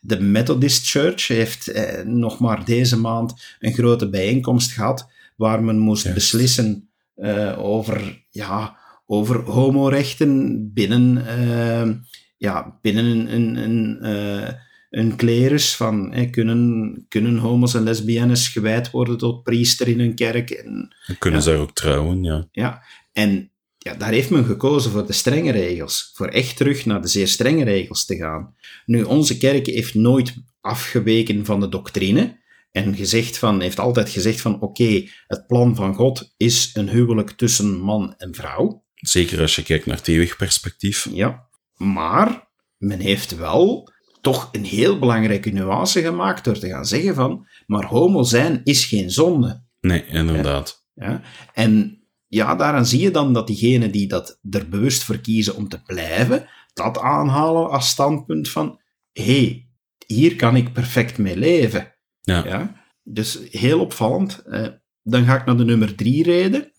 [0.00, 5.78] de Methodist Church heeft eh, nog maar deze maand een grote bijeenkomst gehad waar men
[5.78, 11.94] moest beslissen uh, over, ja, over homorechten binnen, uh,
[12.36, 14.56] ja, binnen een, een, een,
[14.90, 15.76] een klerus.
[15.76, 20.50] Van, kunnen, kunnen homo's en lesbiennes gewijd worden tot priester in een kerk?
[20.50, 22.48] En, kunnen ze ook trouwen, ja.
[22.50, 26.10] Ja, en ja, daar heeft men gekozen voor de strenge regels.
[26.14, 28.54] Voor echt terug naar de zeer strenge regels te gaan.
[28.86, 32.44] Nu, onze kerk heeft nooit afgeweken van de doctrine.
[32.76, 37.30] En gezegd van, heeft altijd gezegd van oké, het plan van God is een huwelijk
[37.30, 38.84] tussen man en vrouw.
[38.94, 41.08] Zeker als je kijkt naar het eeuwig perspectief.
[41.12, 47.14] Ja, maar men heeft wel toch een heel belangrijke nuance gemaakt door te gaan zeggen
[47.14, 49.64] van, maar homo zijn is geen zonde.
[49.80, 50.86] Nee, inderdaad.
[50.94, 51.22] Ja?
[51.52, 55.68] En ja, daaraan zie je dan dat diegenen die dat er bewust voor kiezen om
[55.68, 58.80] te blijven, dat aanhalen als standpunt van
[59.12, 59.68] hé, hey,
[60.06, 61.94] hier kan ik perfect mee leven.
[62.26, 62.44] Ja.
[62.44, 62.74] Ja?
[63.02, 64.38] Dus heel opvallend.
[64.38, 64.66] Eh,
[65.02, 66.72] dan ga ik naar de nummer drie reden.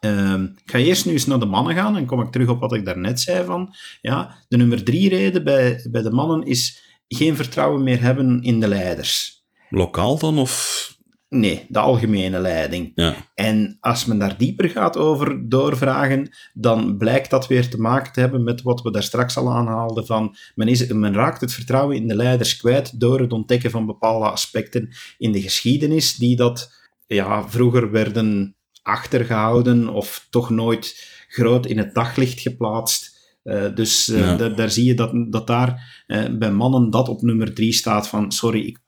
[0.00, 2.60] Ehm, ik ga eerst nu eens naar de mannen gaan en kom ik terug op
[2.60, 6.82] wat ik daarnet zei van, ja, de nummer drie reden bij, bij de mannen is
[7.08, 9.44] geen vertrouwen meer hebben in de leiders.
[9.70, 10.95] Lokaal dan, of...
[11.28, 12.92] Nee, de algemene leiding.
[12.94, 13.14] Ja.
[13.34, 18.20] En als men daar dieper gaat over doorvragen, dan blijkt dat weer te maken te
[18.20, 21.96] hebben met wat we daar straks al aanhaalden van men, is, men raakt het vertrouwen
[21.96, 26.74] in de leiders kwijt door het ontdekken van bepaalde aspecten in de geschiedenis die dat
[27.06, 33.14] ja, vroeger werden achtergehouden of toch nooit groot in het daglicht geplaatst.
[33.44, 34.48] Uh, dus uh, Ja.
[34.48, 38.32] daar, zie je dat, dat daar uh, bij mannen dat op nummer drie staat van
[38.32, 38.78] sorry, ik,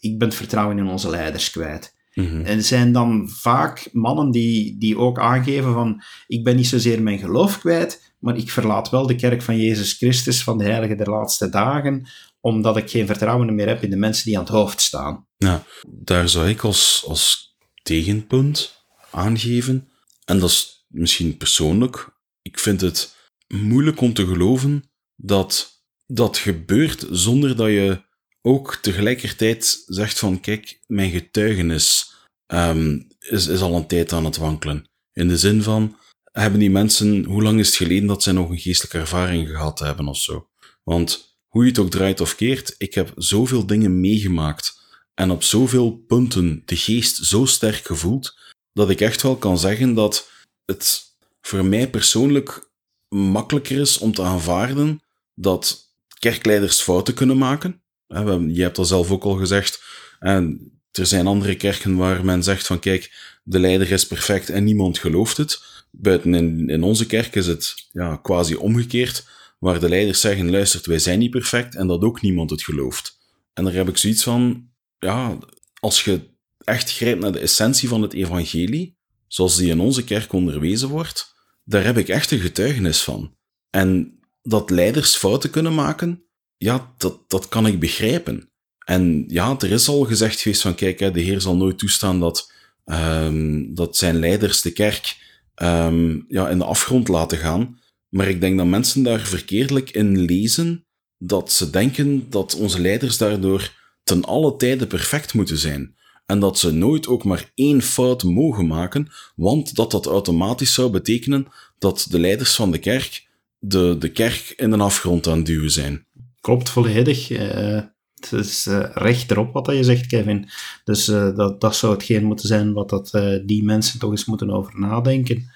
[0.00, 1.94] ik ben het vertrouwen in onze leiders kwijt.
[2.14, 2.40] Mhm.
[2.40, 7.18] En zijn dan vaak mannen die, die ook aangeven van ik ben niet zozeer mijn
[7.18, 11.10] geloof kwijt, maar ik verlaat wel de kerk van Jezus Christus van de heilige der
[11.10, 12.08] laatste dagen,
[12.40, 15.26] omdat ik geen vertrouwen meer heb in de mensen die aan het hoofd staan.
[15.36, 19.88] Ja, daar zou ik als, als tegenpunt aangeven,
[20.24, 22.08] en dat is misschien persoonlijk,
[22.42, 23.16] ik vind het
[23.48, 28.04] moeilijk om te geloven dat dat gebeurt zonder dat je
[28.46, 32.14] ook tegelijkertijd zegt van kijk, mijn getuigenis
[32.46, 34.88] ehm, is, is al een tijd aan het wankelen.
[35.12, 35.96] In de zin van,
[36.32, 39.78] hebben die mensen, hoe lang is het geleden dat zij nog een geestelijke ervaring gehad
[39.78, 40.48] hebben of zo?
[40.84, 44.80] Want hoe je het ook draait of keert, ik heb zoveel dingen meegemaakt
[45.14, 48.38] en op zoveel punten de geest zo sterk gevoeld,
[48.72, 50.30] dat ik echt wel kan zeggen dat
[50.64, 51.02] het
[51.40, 52.70] voor mij persoonlijk
[53.08, 55.00] makkelijker is om te aanvaarden
[55.34, 57.80] dat kerkleiders fouten kunnen maken.
[58.08, 59.82] Je hebt dat zelf ook al gezegd.
[60.18, 63.12] En er zijn andere kerken waar men zegt van kijk,
[63.44, 65.62] de leider is perfect en niemand gelooft het.
[65.90, 70.86] Buiten in, in onze kerk is het ja, quasi omgekeerd, waar de leiders zeggen, luistert,
[70.86, 73.18] wij zijn niet perfect en dat ook niemand het gelooft.
[73.52, 75.38] En daar heb ik zoiets van, ja,
[75.80, 80.32] als je echt grijpt naar de essentie van het evangelie, zoals die in onze kerk
[80.32, 83.36] onderwezen wordt, daar heb ik echt een getuigenis van.
[83.70, 86.25] En dat leiders fouten kunnen maken,
[86.58, 88.50] ja, dat, dat kan ik begrijpen.
[88.84, 92.52] En ja, er is al gezegd geweest van, kijk, de Heer zal nooit toestaan dat,
[92.84, 97.78] ehm, dat zijn leiders de kerk ehm, ja, in de afgrond laten gaan.
[98.08, 100.86] Maar ik denk dat mensen daar verkeerdelijk in lezen,
[101.18, 103.72] dat ze denken dat onze leiders daardoor
[104.04, 105.94] ten alle tijde perfect moeten zijn.
[106.26, 110.90] En dat ze nooit ook maar één fout mogen maken, want dat dat automatisch zou
[110.90, 111.46] betekenen
[111.78, 113.26] dat de leiders van de kerk
[113.58, 116.05] de, de kerk in een afgrond aan het duwen zijn.
[116.46, 117.30] Klopt volledig.
[117.30, 117.80] eh,
[118.14, 120.48] het is eh, recht erop wat dat je zegt, Kevin.
[120.84, 123.10] Dus eh, dat, dat zou hetgeen moeten zijn wat dat,
[123.46, 125.50] die mensen toch eens moeten over nadenken.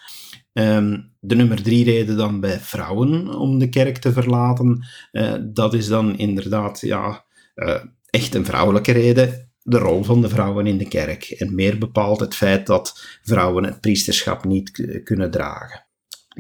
[0.53, 4.87] Ehm, de nummer drie reden dan bij vrouwen om de kerk te verlaten,
[5.53, 7.25] dat is dan inderdaad ja,
[8.07, 9.51] echt een vrouwelijke reden.
[9.63, 11.25] De rol van de vrouwen in de kerk.
[11.25, 15.90] En meer bepaalt het feit dat vrouwen het priesterschap niet kunnen dragen.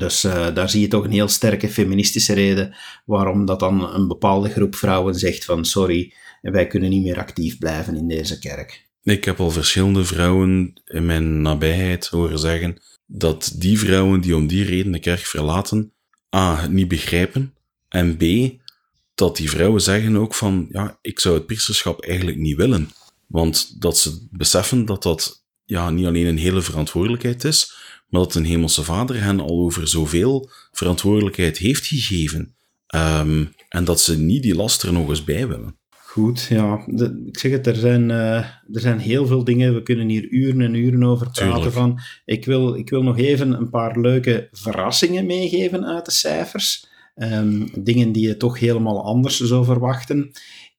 [0.00, 4.08] Dus eh, daar zie je toch een heel sterke feministische reden waarom dat dan een
[4.08, 8.88] bepaalde groep vrouwen zegt van sorry, wij kunnen niet meer actief blijven in deze kerk.
[9.02, 14.46] Ik heb al verschillende vrouwen in mijn nabijheid horen zeggen dat die vrouwen die om
[14.46, 15.92] die reden de kerk verlaten,
[16.36, 17.54] A, het niet begrijpen,
[17.88, 18.22] en B,
[19.14, 22.90] dat die vrouwen zeggen ook van, ja, ik zou het priesterschap eigenlijk niet willen.
[23.26, 27.74] Want dat ze beseffen dat dat ja, niet alleen een hele verantwoordelijkheid is,
[28.09, 32.54] maar dat een hemelse vader hen al over zoveel verantwoordelijkheid heeft gegeven.
[32.87, 35.78] Ehm, en dat ze niet die last er nog eens bij willen.
[35.90, 38.37] Goed, ja, de- ik zeg het, er zijn, eh,
[38.72, 41.72] er zijn heel veel dingen, we kunnen hier uren en uren over praten Tuurlijk.
[41.74, 42.00] van.
[42.24, 46.87] Ik wil, ik wil nog even een paar leuke verrassingen meegeven uit de cijfers.
[47.14, 50.30] Ehm, dingen die je toch helemaal anders zou verwachten.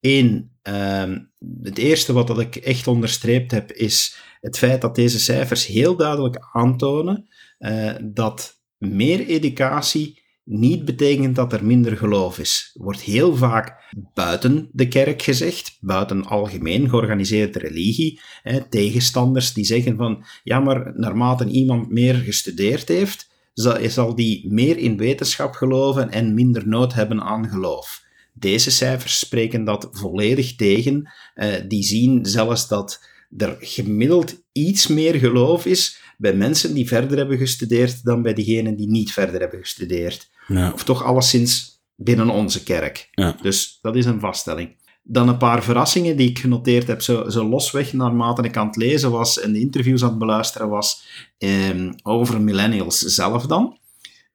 [0.02, 1.20] Eén, ehm,
[1.62, 5.96] het eerste wat dat ik echt onderstreept heb, is het feit dat deze cijfers heel
[5.96, 7.28] duidelijk aantonen
[7.58, 12.72] eh, dat meer educatie niet betekent dat er minder geloof is.
[12.74, 19.96] Wordt heel vaak buiten de kerk gezegd, buiten algemeen georganiseerde religie, hè, tegenstanders die zeggen
[19.98, 26.10] van, ja, maar naarmate iemand meer gestudeerd heeft, zal, zal die meer in wetenschap geloven
[26.10, 28.04] en minder nood hebben aan geloof.
[28.34, 31.12] Deze cijfers spreken dat volledig tegen.
[31.34, 37.18] Eh, die zien zelfs dat er gemiddeld iets meer geloof is bij mensen die verder
[37.18, 40.30] hebben gestudeerd dan bij diegenen die niet verder hebben gestudeerd.
[40.48, 43.10] Ja, Of toch alleszins binnen onze kerk.
[43.12, 43.36] ja.
[43.42, 44.80] Dus dat is een vaststelling.
[45.04, 48.76] dan een paar verrassingen die ik genoteerd heb, zo, zo losweg naarmate ik aan het
[48.76, 51.04] lezen was en de interviews aan het beluisteren was,
[51.38, 53.78] ehm, over millennials zelf dan.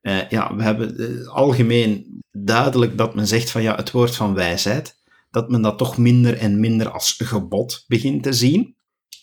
[0.03, 4.35] Uh, ja, we hebben uh, algemeen duidelijk dat men zegt van ja, het woord van
[4.35, 4.97] wijsheid,
[5.31, 8.76] dat men dat toch minder en minder als gebod begint te zien.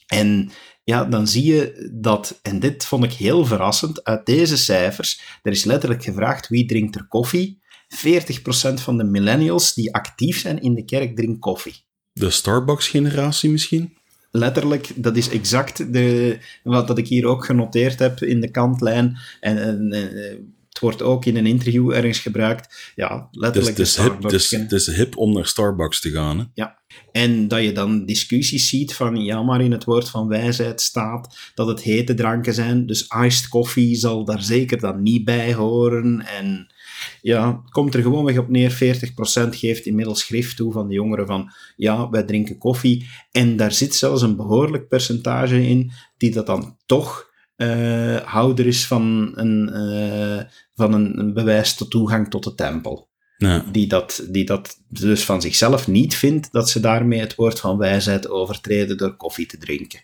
[0.08, 0.52] En
[0.84, 5.52] ja, dan zie je dat, en dit vond ik heel verrassend, uit deze cijfers, er
[5.52, 7.62] is letterlijk gevraagd wie drinkt er koffie.
[7.94, 11.76] 40% van de millennials die actief zijn in de kerk drinkt koffie.
[12.14, 13.98] De Starbucks-generatie misschien?
[14.32, 19.18] Letterlijk, dat is exact de, wat dat ik hier ook genoteerd heb in de kantlijn.
[19.40, 20.40] En, en, het
[20.84, 22.92] wordt ook in een interview ergens gebruikt.
[22.96, 23.76] Ja, letterlijk.
[23.76, 26.40] Dus het is, hip, dus, hip om naar Starbucks te gaan.
[26.40, 26.46] Hè?
[26.54, 30.82] Ja, en dat je dan discussies ziet van, ja, maar in het woord van wijsheid
[30.82, 35.54] staat dat het hete dranken zijn, dus iced coffee zal daar zeker dan niet bij
[35.54, 36.26] horen.
[36.26, 36.74] En
[37.22, 41.52] ja, komt er gewoonweg op neer, 40% geeft inmiddels schrift toe van de jongeren van,
[41.76, 43.10] ja, wij drinken koffie.
[43.32, 48.88] En daar zit zelfs een behoorlijk percentage in die dat dan toch uh, houder is
[48.88, 50.42] van, een, uh,
[50.76, 53.10] van een, een, bewijs tot toegang tot de tempel.
[53.38, 53.66] Ja.
[53.72, 57.78] Die, dat, die dat dus van zichzelf niet vindt dat ze daarmee het woord van
[57.78, 60.00] wijsheid overtreden door koffie te drinken.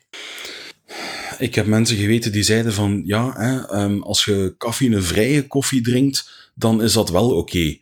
[1.38, 6.52] Ik heb mensen geweten die zeiden van ja, hè, um, als je cafeïnevrije koffie drinkt,
[6.56, 7.40] dan is dat wel oké.
[7.40, 7.82] Okay.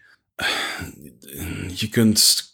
[1.74, 2.52] Je kunt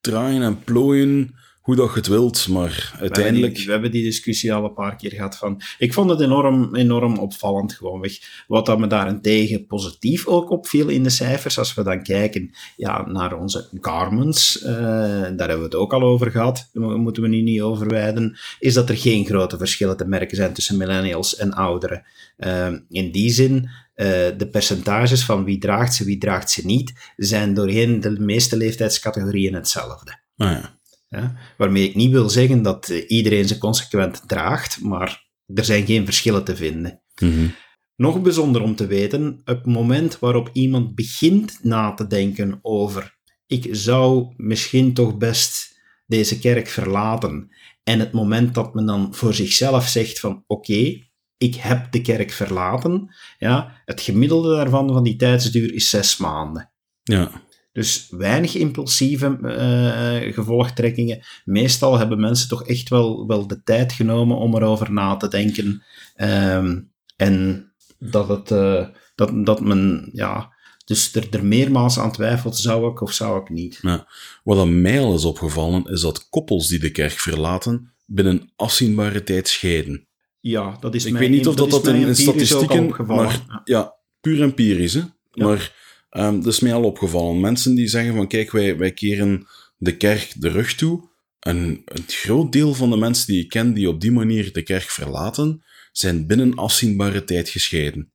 [0.00, 1.34] draaien en plooien
[1.66, 3.42] hoe dat je het wilt, maar uiteindelijk...
[3.42, 5.60] We hebben, die, we hebben die discussie al een paar keer gehad van...
[5.78, 8.18] Ik vond het enorm, enorm opvallend gewoonweg.
[8.46, 13.06] Wat dat me daarentegen positief ook opviel in de cijfers, als we dan kijken ja,
[13.06, 17.28] naar onze garments, uh, daar hebben we het ook al over gehad, daar moeten we
[17.28, 21.52] nu niet overwijden, is dat er geen grote verschillen te merken zijn tussen millennials en
[21.52, 22.02] ouderen.
[22.38, 23.68] Uh, in die zin...
[23.96, 28.56] Uh, de percentages van wie draagt ze, wie draagt ze niet, zijn doorheen de meeste
[28.56, 30.18] leeftijdscategorieën hetzelfde.
[30.36, 30.75] Ah ja.
[31.08, 35.86] Ja, waarmee ik niet wil zeggen dat eh, iedereen ze consequent draagt, maar er zijn
[35.86, 37.02] geen verschillen te vinden.
[37.20, 37.54] Mm
[37.96, 43.16] Nog bijzonder om te weten, op het moment waarop iemand begint na te denken over
[43.46, 47.48] ik zou misschien toch best deze kerk verlaten,
[47.82, 51.04] en het moment dat men dan voor zichzelf zegt van oké,
[51.36, 56.72] ik heb de kerk verlaten, ja, het gemiddelde daarvan van die tijdsduur is zes maanden.
[57.02, 57.44] Ja.
[57.76, 61.24] Dus weinig impulsieve uh, gevolgtrekkingen.
[61.44, 65.82] Meestal hebben mensen toch echt wel, wel de tijd genomen om erover na te denken.
[66.16, 67.66] Um, en
[67.98, 70.52] dat, het, uh, dat, dat men, ja,
[70.84, 73.78] dus er, er meermaals aan twijfelt, zou ik of zou ik niet.
[73.82, 74.08] Ja.
[74.44, 79.22] Wat aan mij al is opgevallen, is dat koppels die de kerk verlaten, binnen afzienbare
[79.22, 80.08] tijd scheiden.
[80.40, 83.60] Ja, dat is Ik weet niet of dat, dat, in, in statistieken, maar ja.
[83.64, 85.02] ja, puur empirisch, hè.
[85.30, 85.44] Ja.
[85.44, 87.40] Maar Um, dat is mij al opgevallen.
[87.40, 91.08] Mensen die zeggen van kijk, wij, wij keren de kerk de rug toe.
[91.38, 94.62] En een groot deel van de mensen die ik ken die op die manier de
[94.62, 98.10] kerk verlaten, zijn binnen afzienbare tijd gescheiden.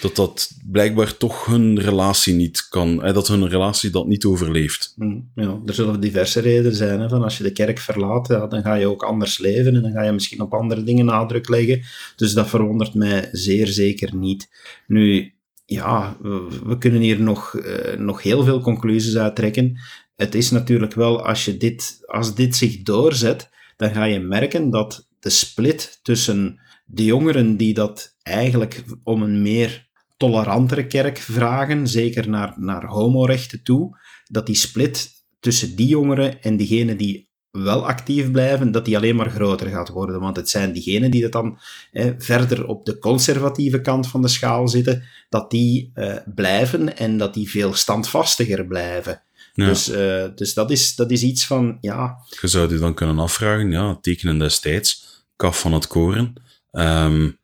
[0.00, 4.92] Dat dat blijkbaar toch hun relatie niet kan, eh, dat hun relatie dat niet overleeft.
[4.96, 7.00] Mm, ja, er zullen diverse redenen zijn.
[7.00, 9.92] Hè, van als je de kerk verlaat, dan ga je ook anders leven en dan
[9.92, 11.82] ga je misschien op andere dingen nadruk leggen.
[12.16, 14.48] Dus dat verwondert mij zeer zeker niet.
[14.86, 15.32] Nu,
[15.72, 16.16] ja,
[16.64, 19.80] we, kunnen hier nog, uh, nog heel veel conclusies uittrekken.
[20.16, 24.70] Het is natuurlijk wel, als, je dit, als dit zich doorzet, dan ga je merken
[24.70, 31.86] dat de split tussen de jongeren die dat eigenlijk om een meer tolerantere kerk vragen,
[31.88, 37.86] zeker naar, naar homorechten toe, dat die split tussen die jongeren en diegenen die wel
[37.86, 40.20] actief blijven, dat die alleen maar groter gaat worden.
[40.20, 41.58] Want het zijn diegenen die het dan
[41.90, 47.18] hè, verder op de conservatieve kant van de schaal zitten, dat die uh, blijven en
[47.18, 49.22] dat die veel standvastiger blijven.
[49.54, 49.66] Ja.
[49.66, 52.16] Dus, uh, dus dat, is, dat is iets van, ja...
[52.40, 56.32] Je zou je dan kunnen afvragen, ja, tekenen destijds, kaf van het koren.
[56.72, 57.38] Um,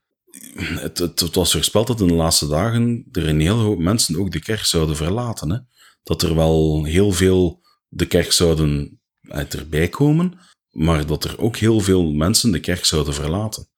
[0.57, 4.19] het, het, het, was voorspeld dat in de laatste dagen er een hele hoop mensen
[4.19, 5.51] ook de kerk zouden verlaten.
[5.51, 5.59] Hè?
[6.03, 8.96] Dat er wel heel veel de kerk zouden
[9.29, 10.39] erbij komen,
[10.71, 13.69] maar dat er ook heel veel mensen de kerk zouden verlaten.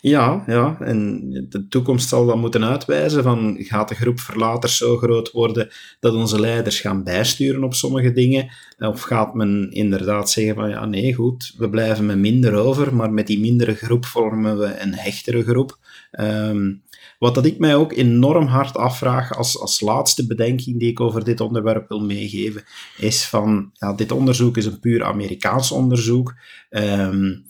[0.00, 4.96] Ja, ja, en de toekomst zal dan moeten uitwijzen van gaat de groep verlaters zo
[4.96, 5.68] groot worden
[6.00, 10.84] dat onze leiders gaan bijsturen op sommige dingen, of gaat men inderdaad zeggen van ja,
[10.84, 14.94] nee, goed, we blijven met minder over, maar met die mindere groep vormen we een
[14.94, 15.78] hechtere groep.
[16.20, 16.82] Um,
[17.18, 21.24] wat dat ik mij ook enorm hard afvraag als, als laatste bedenking die ik over
[21.24, 22.64] dit onderwerp wil meegeven,
[22.96, 26.34] is van, ja, dit onderzoek is een puur Amerikaans onderzoek.
[26.70, 27.46] Um,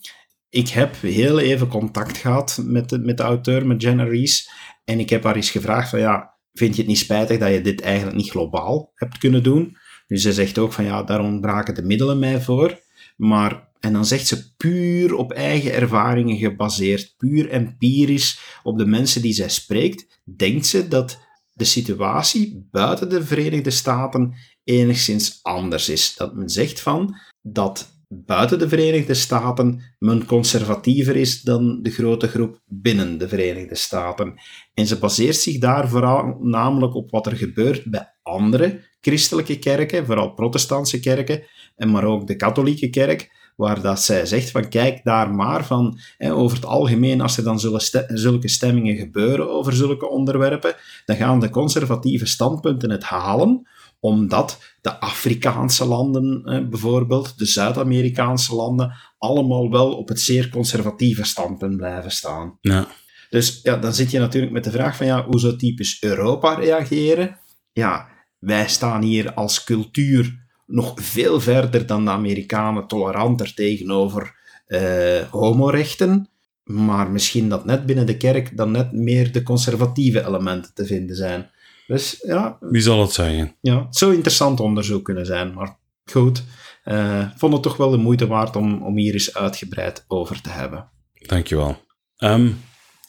[0.51, 4.51] ik heb heel even contact gehad met de, met de auteur, met Jenna Rees,
[4.85, 7.61] en ik heb haar eens gevraagd van, ja, vind je het niet spijtig dat je
[7.61, 9.77] dit eigenlijk niet globaal hebt kunnen doen?
[10.07, 12.81] Nu, ze zegt ook van ja, daar ontbraken de middelen mij voor.
[13.17, 19.23] Maar, en dan zegt ze puur op eigen ervaringen gebaseerd, puur empirisch op de mensen
[19.23, 21.19] die zij spreekt, denkt ze dat
[21.53, 26.15] de situatie buiten de Verenigde Staten enigszins anders is.
[26.17, 32.29] Dat men zegt van dat buiten de Verenigde Staten men conservatiever is dan de grote
[32.29, 34.35] groep binnen de Verenigde Staten.
[34.75, 40.07] En ze baseert zich daar vooral namelijk op wat er gebeurt bij andere christelijke kerken,
[40.07, 41.43] vooral protestantse kerken,
[41.77, 45.99] en maar ook de katholieke kerk, waar dat zij zegt van kijk daar maar van,
[46.17, 47.61] hè, over het algemeen, als er dan
[48.09, 50.75] zulke stemmingen gebeuren over zulke onderwerpen,
[51.05, 53.69] dan gaan de conservatieve standpunten het halen,
[54.01, 61.77] omdat de Afrikaanse landen, bijvoorbeeld, de Zuid-Amerikaanse landen, allemaal wel op het zeer conservatieve standpunt
[61.77, 62.59] blijven staan.
[62.61, 62.87] Ja.
[63.31, 66.55] Dus ja, dan zit je natuurlijk met de vraag van ja, hoe zou typisch Europa
[66.55, 67.39] reageren?
[67.73, 74.35] Ja, wij staan hier als cultuur nog veel verder dan de Amerikanen toleranter tegenover
[74.67, 76.29] uh, homorechten.
[76.65, 81.17] Maar misschien dat net binnen de kerk dan net meer de conservatieve elementen te vinden
[81.17, 81.51] zijn.
[81.87, 82.57] Dus ja.
[82.61, 83.57] Wie zal het zeggen?
[83.61, 85.55] Ja, het zou interessant onderzoek kunnen zijn.
[85.55, 86.45] Maar goed,
[86.85, 90.49] uh, vond het toch wel de moeite waard om, om hier eens uitgebreid over te
[90.49, 90.89] hebben.
[91.13, 91.83] Dankjewel.
[92.19, 92.61] Um,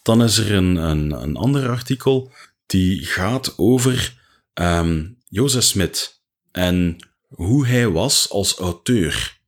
[0.02, 2.32] dan is er een, een, een ander artikel
[2.66, 4.18] die gaat over
[4.54, 6.98] um, Jozef Smit en
[7.36, 9.40] hoe hij was als auteur.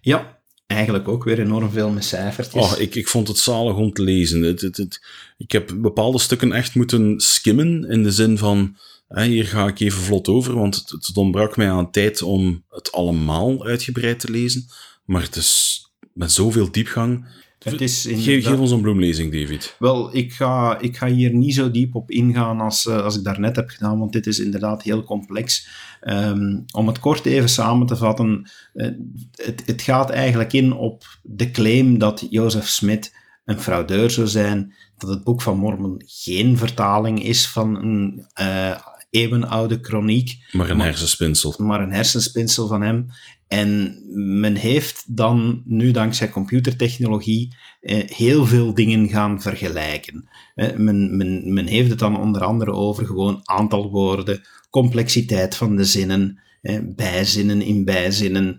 [0.00, 2.72] Ja, eigenlijk ook weer enorm veel met cijfertjes.
[2.72, 4.42] Oh, ik, ik vond het zalig om te lezen.
[4.42, 5.04] Het, het, het,
[5.36, 8.76] ik heb bepaalde stukken echt moeten skimmen, in de zin van,
[9.08, 12.64] hè, hier ga ik even vlot over, want het, het ontbrak mij aan tijd om
[12.68, 14.66] het allemaal uitgebreid te lezen.
[15.04, 17.26] Maar het is met zoveel diepgang
[17.58, 19.76] het is geef, geef, ons een bloemlezing, David.
[19.78, 23.24] Wel, ik ga, ik ga hier niet zo diep op ingaan als, uh, als ik
[23.24, 25.68] daarnet heb gedaan, want dit is inderdaad heel complex.
[26.02, 28.88] Um, om het kort even samen te vatten, uh,
[29.34, 34.74] het, het gaat eigenlijk in op de claim dat Jozef Smit een fraudeur zou zijn,
[34.98, 38.76] dat het Boek van Mormon geen vertaling is van een uh,
[39.10, 40.48] eeuwenoude chroniek.
[40.52, 41.54] Maar een hersenspinsel.
[41.58, 43.06] Maar een hersenspinsel van hem.
[43.48, 44.00] En
[44.40, 50.28] men heeft dan nu dankzij computertechnologie eh, heel veel dingen gaan vergelijken.
[50.54, 54.40] Eh, men, men, men heeft het dan onder andere over gewoon aantal woorden,
[54.70, 58.58] complexiteit van de zinnen, eh, bijzinnen in bijzinnen,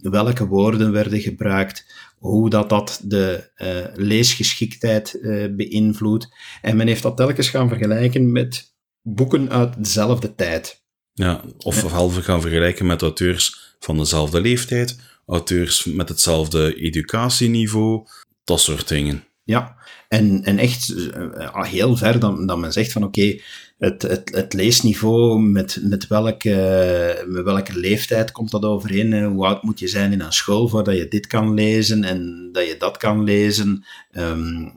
[0.00, 1.86] welke woorden werden gebruikt,
[2.18, 3.50] hoe dat, dat de
[3.94, 5.18] leesgeschiktheid
[5.56, 6.34] beïnvloedt.
[6.60, 8.71] En men heeft dat telkens gaan vergelijken met
[9.02, 10.82] boeken uit dezelfde tijd.
[11.12, 18.06] Ja, of halve gaan vergelijken met auteurs van dezelfde leeftijd, auteurs met hetzelfde educatieniveau,
[18.44, 19.24] dat soort dingen.
[19.44, 19.76] Ja,
[20.08, 23.40] en, en echt uh, heel ver dan, dan men zegt van oké,
[23.78, 29.24] het, het, het leesniveau, met, met, welke, met welke leeftijd komt dat overeen?
[29.24, 32.66] Hoe oud moet je zijn in een school voordat je dit kan lezen en dat
[32.66, 33.84] je dat kan lezen?
[34.14, 34.72] Um,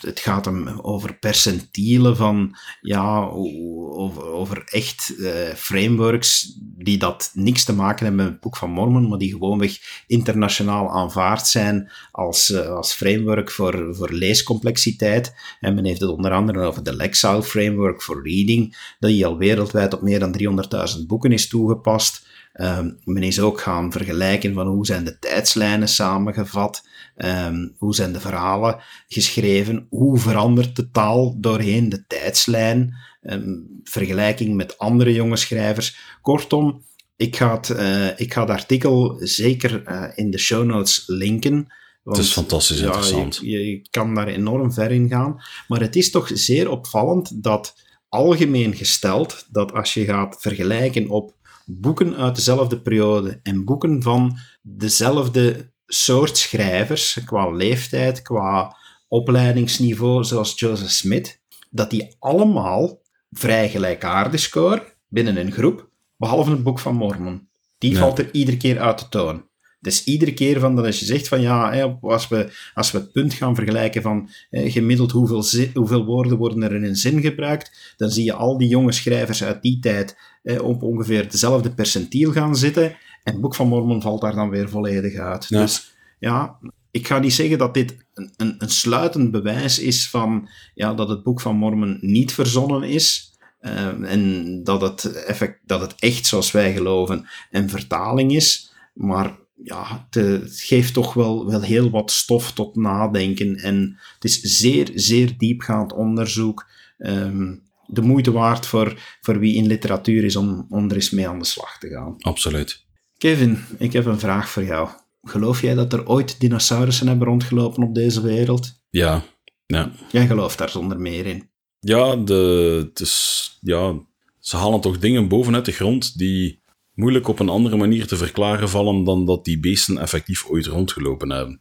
[0.00, 7.64] het gaat hem over percentielen van, ja, over, over echt uh, frameworks die dat niks
[7.64, 12.50] te maken hebben met het Boek van Mormon, maar die gewoonweg internationaal aanvaard zijn als,
[12.50, 15.34] uh, als framework voor, voor leescomplexiteit.
[15.60, 19.36] En men heeft het onder andere over de Lexile Framework voor Reading, dat die al
[19.36, 20.62] wereldwijd op meer dan
[20.98, 22.26] 300.000 boeken is toegepast.
[22.60, 26.88] Um, men is ook gaan vergelijken van hoe zijn de tijdslijnen samengevat,
[27.24, 34.54] um, hoe zijn de verhalen geschreven, hoe verandert de taal doorheen de tijdslijn, um, vergelijking
[34.54, 35.96] met andere jonge schrijvers.
[36.22, 36.82] Kortom,
[37.16, 41.66] ik ga het, uh, ik ga het artikel zeker uh, in de show notes linken.
[42.02, 43.38] Want, het is fantastisch interessant.
[43.42, 45.42] Je, je, kan daar enorm ver in gaan.
[45.68, 47.74] Maar het is toch zeer opvallend dat
[48.08, 54.38] algemeen gesteld dat als je gaat vergelijken op boeken uit dezelfde periode en boeken van
[54.62, 58.76] dezelfde soort schrijvers, qua leeftijd, qua
[59.08, 66.62] opleidingsniveau, zoals Joseph Smith, dat die allemaal vrij gelijkaardig scoren binnen een groep, behalve het
[66.62, 67.48] boek van Mormon.
[67.78, 69.46] Die valt er iedere keer uit de toon.
[69.80, 73.12] Dus iedere keer van dat als je zegt van ja, als we, als we het
[73.12, 78.10] punt gaan vergelijken van gemiddeld hoeveel, hoeveel woorden worden er in een zin gebruikt, dan
[78.10, 80.16] zie je al die jonge schrijvers uit die tijd
[80.60, 82.96] op ongeveer dezelfde percentiel gaan zitten.
[83.22, 85.48] En het Boek van Mormon valt daar dan weer volledig uit.
[85.48, 86.58] Dus ja,
[86.90, 91.08] ik ga niet zeggen dat dit een, een, een sluitend bewijs is van ja, dat
[91.08, 93.36] het Boek van Mormon niet verzonnen is.
[93.60, 98.72] Uh, en dat het, effect, dat het echt, zoals wij geloven, een vertaling is.
[98.94, 103.56] Maar ja, het, geeft toch wel, wel heel wat stof tot nadenken.
[103.56, 106.66] En het is zeer, zeer diepgaand onderzoek.
[106.98, 111.28] Um, de moeite waard voor, voor wie in literatuur is om, om er eens mee
[111.28, 112.14] aan de slag te gaan.
[112.18, 112.86] Absoluut.
[113.18, 114.88] Kevin, ik heb een vraag voor jou.
[115.22, 118.82] Geloof jij dat er ooit dinosaurussen hebben rondgelopen op deze wereld?
[118.90, 119.22] Ja,
[119.66, 119.92] ja.
[120.10, 121.50] Jij gelooft daar zonder meer in.
[121.80, 123.94] Ja, de, het is, ja,
[124.38, 126.62] ze halen toch dingen bovenuit de grond die
[126.94, 131.30] moeilijk op een andere manier te verklaren vallen dan dat die beesten effectief ooit rondgelopen
[131.30, 131.60] hebben.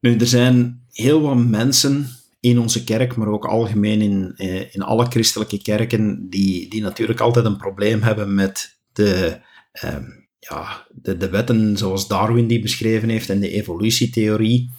[0.00, 2.08] Nu, er zijn heel wat mensen
[2.40, 7.20] in onze kerk, maar ook algemeen in, eh, in alle christelijke kerken, die, die natuurlijk
[7.20, 9.40] altijd een probleem hebben met de,
[9.72, 14.70] ehm, ja, de, de wetten zoals Darwin die beschreven heeft en de evolutietheorie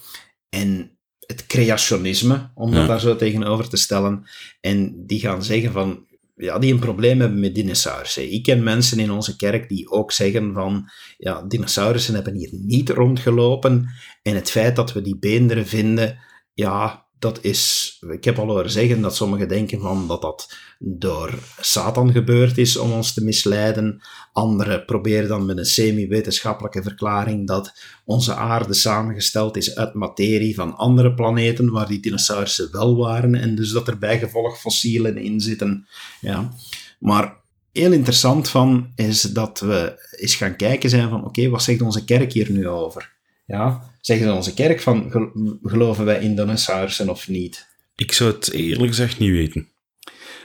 [0.50, 2.88] en het creationisme, om dat Ja.
[2.88, 4.24] daar zo tegenover te stellen.
[4.62, 6.06] En die gaan zeggen van,
[6.36, 8.32] ja, die een probleem hebben met dinosaurussen.
[8.34, 12.90] Ik ken mensen in onze kerk die ook zeggen van, ja, dinosaurussen hebben hier niet
[12.90, 13.90] rondgelopen.
[14.22, 16.18] En het feit dat we die beenderen vinden,
[16.54, 17.92] ja, dat is...
[18.10, 22.78] Ik heb al horen zeggen dat sommigen denken van dat dat door Satan gebeurd is
[22.78, 24.02] om ons te misleiden.
[24.34, 27.74] Anderen proberen dan met een semi-wetenschappelijke verklaring dat
[28.06, 33.56] onze aarde samengesteld is uit materie van andere planeten waar die dinosaurussen wel waren en
[33.56, 35.88] dus dat er bijgevolg fossielen in zitten.
[36.22, 36.54] Ja.
[37.00, 37.38] Maar
[37.72, 42.04] heel interessant van is dat we eens gaan kijken zijn van oké, wat zegt onze
[42.04, 43.14] kerk hier nu over?
[43.46, 47.68] Ja, zeggen onze kerk van gel- geloven wij in dinosaurussen of niet?
[47.96, 49.70] Ik zou het eerlijk gezegd niet weten.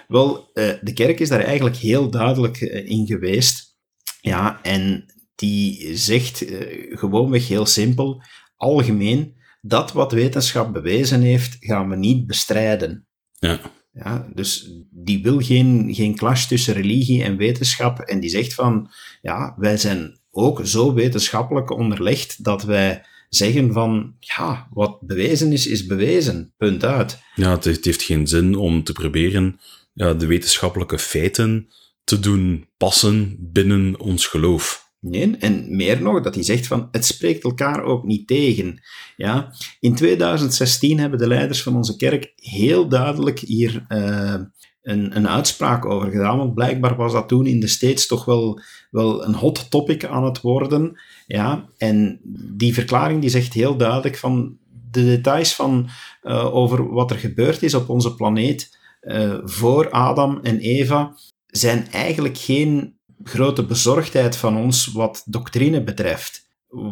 [0.08, 3.78] Wel, eh, de kerk is daar eigenlijk heel duidelijk eh, in geweest.
[4.20, 8.22] Ja, en die zegt eh, gewoonweg heel simpel,
[8.56, 13.06] algemeen, dat wat wetenschap bewezen heeft, gaan we niet bestrijden.
[13.38, 13.60] Ja,
[13.92, 17.98] Ja, dus die wil geen, geen clash tussen religie en wetenschap.
[17.98, 18.90] En die zegt van,
[19.22, 25.66] ja, wij zijn ook zo wetenschappelijk onderlegd dat wij zeggen van, ja, wat bewezen is,
[25.66, 26.52] is bewezen.
[26.56, 27.18] Punt uit.
[27.34, 29.60] ja het, het heeft geen zin om te proberen
[29.92, 31.68] ja, de wetenschappelijke feiten
[32.04, 34.88] te doen passen binnen ons geloof.
[35.00, 38.82] Nee, en meer nog, dat hij zegt van, het spreekt elkaar ook niet tegen.
[39.16, 39.54] Ja?
[39.80, 44.34] In 2016 hebben de leiders van onze kerk heel duidelijk hier eh,
[44.82, 48.60] een, een uitspraak over gedaan, want blijkbaar was dat toen in de States toch wel,
[48.90, 51.00] wel een hot topic aan het worden.
[51.32, 51.68] Ja?
[51.76, 52.20] En
[52.54, 54.58] die verklaring die zegt heel duidelijk van,
[54.90, 55.88] de details van,
[56.22, 61.16] eh, over wat er gebeurd is op onze planeet eh, voor Adam en Eva
[61.46, 66.48] zijn eigenlijk geen grote bezorgdheid van ons wat doctrine betreft.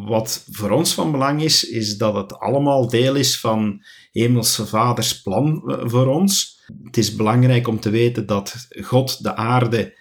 [0.07, 5.21] Wat voor ons van belang is, is dat het allemaal deel is van Hemelse Vaders
[5.21, 6.63] plan eh, voor ons.
[6.83, 9.97] Het is belangrijk om te weten dat God de aarde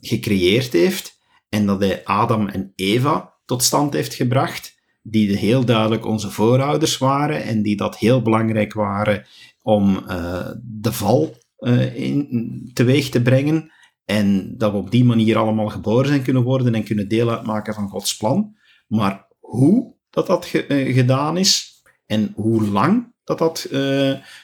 [0.00, 6.06] gecreëerd heeft en dat hij Adam en Eva tot stand heeft gebracht, die heel duidelijk
[6.06, 9.26] onze voorouders waren en die dat heel belangrijk waren
[9.62, 13.72] om eh, de val eh, in, teweeg te brengen.
[14.04, 17.74] En dat we op die manier allemaal geboren zijn kunnen worden en kunnen deel uitmaken
[17.74, 18.56] van Gods plan.
[18.86, 23.68] Maar hoe dat dat eh, gedaan is en hoe lang dat dat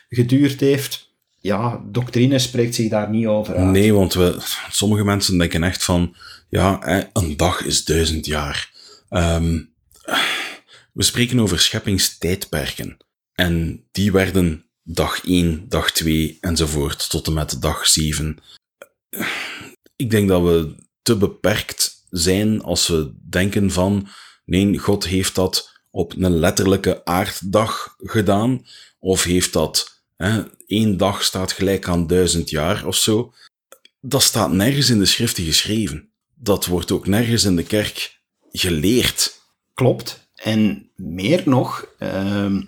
[0.09, 3.71] geduurd heeft, ja, doctrine spreekt zich daar niet over uit.
[3.71, 4.37] Nee, want we,
[4.71, 6.15] sommige mensen denken echt van,
[6.49, 8.71] ja, een dag is duizend jaar.
[9.11, 9.63] Ehm,
[10.93, 12.97] we spreken over scheppingstijdperken.
[13.33, 18.39] En die werden dag 1, dag 2 enzovoort tot en met dag 7.
[19.97, 24.09] Ik denk dat we te beperkt zijn als we denken van,
[24.45, 28.67] nee, God heeft dat op een letterlijke aarddag gedaan,
[28.99, 33.35] of heeft dat, hè, één dag staat gelijk aan duizend jaar of zo.
[34.01, 36.13] Dat staat nergens in de schriften geschreven.
[36.35, 38.20] Dat wordt ook nergens in de kerk
[38.53, 39.41] geleerd.
[39.75, 40.29] Klopt.
[40.35, 42.63] En meer nog, ehm,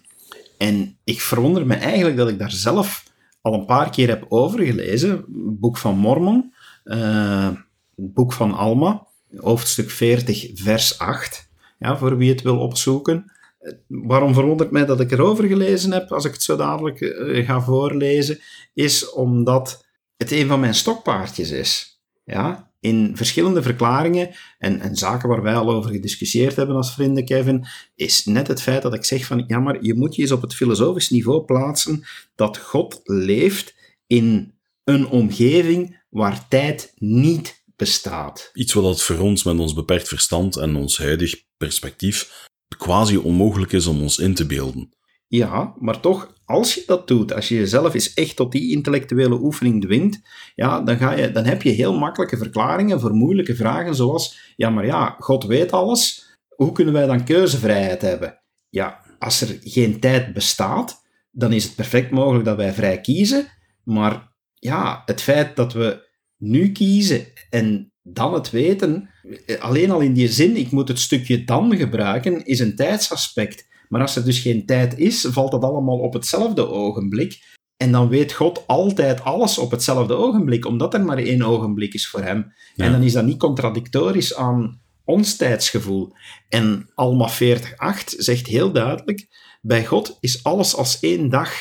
[0.59, 3.05] en ik verwonder me eigenlijk dat ik daar zelf
[3.41, 5.25] al een paar keer heb over gelezen.
[5.61, 6.55] Boek van Mormon,
[6.85, 7.57] het
[7.97, 9.07] boek van Alma,
[9.37, 11.51] hoofdstuk 40, vers 8.
[11.79, 13.33] Ja, voor wie het wil opzoeken.
[13.59, 17.47] Eh, Waarom verwondert mij dat ik erover gelezen heb, als ik het zo dadelijk eh,
[17.47, 18.41] ga voorlezen,
[18.75, 19.85] is omdat
[20.17, 22.01] het een van mijn stokpaardjes is.
[22.25, 27.25] Ja, in verschillende verklaringen en, en zaken waar wij al over gediscussieerd hebben als vrienden,
[27.25, 30.31] Kevin, is net het feit dat ik zeg van, ja, maar je moet je eens
[30.31, 32.05] op het filosofisch niveau plaatsen
[32.35, 33.75] dat God leeft
[34.07, 34.55] in
[34.85, 38.51] een omgeving waar tijd niet bestaat.
[38.53, 43.87] Iets wat voor ons met ons beperkt verstand en ons huidig perspectief quasi onmogelijk is
[43.87, 44.93] om ons in te beelden.
[45.35, 49.41] Ja, maar toch, als je dat doet, als je jezelf eens echt tot die intellectuele
[49.41, 50.21] oefening dwingt,
[50.55, 54.71] ja, dan, ga je, dan heb je heel makkelijke verklaringen voor moeilijke vragen, zoals, ja,
[54.71, 58.43] maar ja, God weet alles, hoe kunnen wij dan keuzevrijheid hebben?
[58.69, 63.47] Ja, als er geen tijd bestaat, dan is het perfect mogelijk dat wij vrij kiezen,
[63.85, 69.11] maar ja, het feit dat we nu kiezen en dan het weten,
[69.59, 73.71] alleen al in die zin, ik moet het stukje dan gebruiken, is een tijdsaspect.
[73.93, 77.39] Maar als er dus geen tijd is, valt dat allemaal op hetzelfde ogenblik.
[77.77, 82.09] En dan weet God altijd alles op hetzelfde ogenblik, omdat er maar één ogenblik is
[82.09, 82.53] voor hem.
[82.77, 86.13] En dan is dat niet contradictorisch aan ons tijdsgevoel.
[86.49, 89.27] En Alma 40.8 zegt heel duidelijk,
[89.61, 91.53] bij God is alles als één dag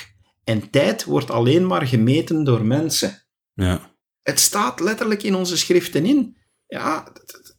[0.44, 3.24] en tijd wordt alleen maar gemeten door mensen.
[3.54, 3.96] Ja.
[4.22, 6.38] Het staat letterlijk in onze schriften in.
[6.68, 7.12] Ja,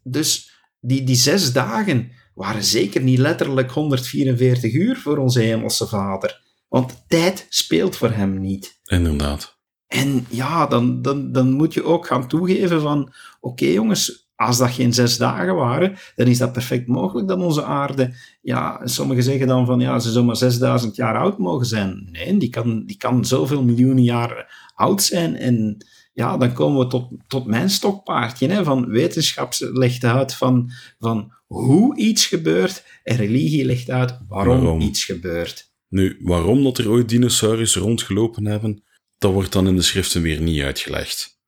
[0.03, 6.41] dus die, die zes dagen waren zeker niet letterlijk 144 uur voor onze hemelse vader.
[6.69, 8.81] Want tijd speelt voor hem niet.
[8.85, 9.61] Inderdaad.
[9.87, 14.71] En ja, dan, dan, dan moet je ook gaan toegeven van, oké jongens, als dat
[14.71, 19.47] geen zes dagen waren, dan is dat perfect mogelijk dat onze aarde, ja, sommigen zeggen
[19.47, 22.09] dan van, ja, ze zou maar 6000 jaar oud mogen zijn.
[22.11, 26.87] Nee, die kan, die kan zoveel miljoenen jaren oud zijn en ja, dan komen we
[26.87, 33.17] tot, tot mijn stokpaardje, hè, van wetenschap legt uit van, van hoe iets gebeurt en
[33.17, 34.81] religie legt uit waarom, waarom?
[34.81, 35.71] iets gebeurt.
[35.89, 38.83] Nu, waarom dat er ooit dinosaurussen rondgelopen hebben,
[39.19, 41.41] dat wordt dan in de schriften weer niet uitgelegd.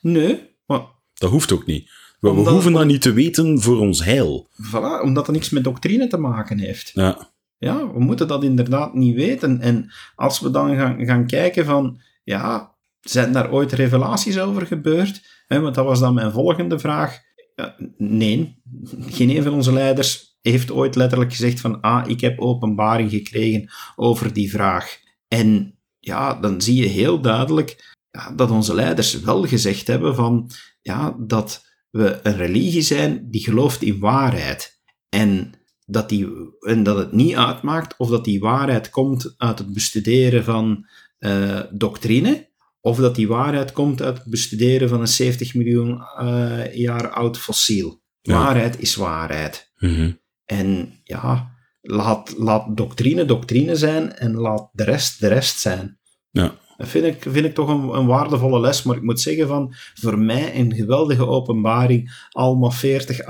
[0.00, 0.82] Nee, maar...
[1.14, 1.90] Dat hoeft ook niet.
[2.20, 4.48] We, we hoeven dat niet te weten voor ons heil.
[4.62, 6.90] Voilà, omdat dat niks met doctrine te maken heeft.
[6.94, 7.32] Ja.
[7.58, 9.60] Ja, we moeten dat inderdaad niet weten.
[9.60, 15.36] En als we dan gaan, gaan kijken van, ja, zijn daar ooit revelaties over gebeurd?
[15.46, 17.26] want dat was dan mijn volgende vraag.
[17.58, 18.62] Ja, nee,
[19.00, 23.70] geen een van onze leiders heeft ooit letterlijk gezegd van, ah, ik heb openbaring gekregen
[23.96, 24.98] over die vraag.
[25.28, 30.50] En ja, dan zie je heel duidelijk ja, dat onze leiders wel gezegd hebben van,
[30.82, 34.80] ja, dat we een religie zijn die gelooft in waarheid.
[35.08, 35.52] En
[35.86, 36.28] dat, die,
[36.60, 40.86] en dat het niet uitmaakt of dat die waarheid komt uit het bestuderen van
[41.18, 42.48] uh, doctrine,
[42.80, 47.38] of dat die waarheid komt uit het bestuderen van een 70 miljoen uh, jaar oud
[47.38, 48.02] fossiel.
[48.22, 49.72] Waarheid is waarheid.
[49.78, 50.12] Mhm.
[50.44, 51.50] En ja,
[51.80, 55.98] laat, laat doctrine doctrine zijn en laat de rest de rest zijn.
[56.30, 56.54] Ja.
[56.76, 58.82] Dat vind ik, vind ik toch een, een, waardevolle les.
[58.82, 62.26] Maar ik moet zeggen van, voor mij een geweldige openbaring.
[62.30, 63.20] Alma 40,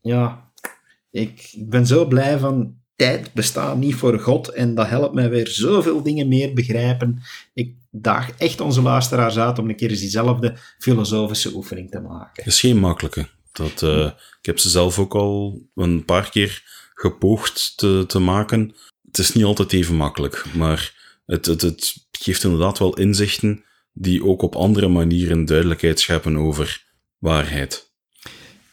[0.00, 0.50] Ja,
[1.10, 4.48] ik, ik ben zo blij van, tijd bestaat niet voor God.
[4.48, 7.22] En dat helpt mij weer zoveel dingen meer begrijpen.
[7.54, 12.44] Ik daag echt onze luisteraars uit om een keer eens diezelfde filosofische oefening te maken.
[12.44, 13.28] Het is geen makkelijke.
[13.52, 16.62] Dat, uh, ik heb ze zelf ook al een paar keer
[16.94, 18.74] gepoogd te, te maken.
[19.06, 20.94] Het is niet altijd even makkelijk, maar
[21.26, 26.84] het, het, het geeft inderdaad wel inzichten die ook op andere manieren duidelijkheid scheppen over
[27.18, 27.90] waarheid.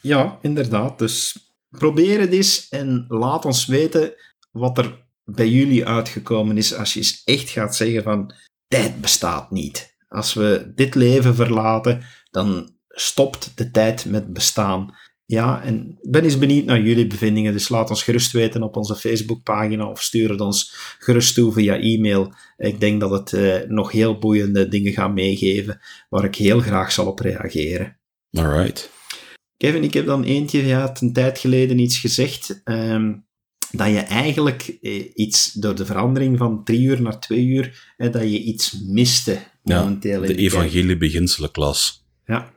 [0.00, 0.98] Ja, inderdaad.
[0.98, 1.36] Dus
[1.68, 4.12] probeer het eens en laat ons weten
[4.50, 8.34] wat er bij jullie uitgekomen is als je eens echt gaat zeggen van
[8.68, 9.96] tijd bestaat niet.
[10.08, 14.94] Als we dit leven verlaten, dan stopt de tijd met bestaan.
[15.26, 18.76] Ja, en ik ben eens benieuwd naar jullie bevindingen, dus laat ons gerust weten op
[18.76, 22.32] onze Facebookpagina of stuur het ons gerust toe via e-mail.
[22.56, 26.92] Ik denk dat het uh, nog heel boeiende dingen gaat meegeven, waar ik heel graag
[26.92, 27.98] zal op reageren.
[28.30, 28.90] Alright.
[29.56, 33.23] Kevin, ik heb dan eentje, ja, een tijd geleden iets gezegd, um,
[33.76, 38.12] dat je eigenlijk eh, iets, door de verandering van drie uur naar twee uur, eh,
[38.12, 40.20] dat je iets miste momenteel.
[40.20, 42.04] Ja, de evangelie beginselen klas.
[42.24, 42.54] Ja,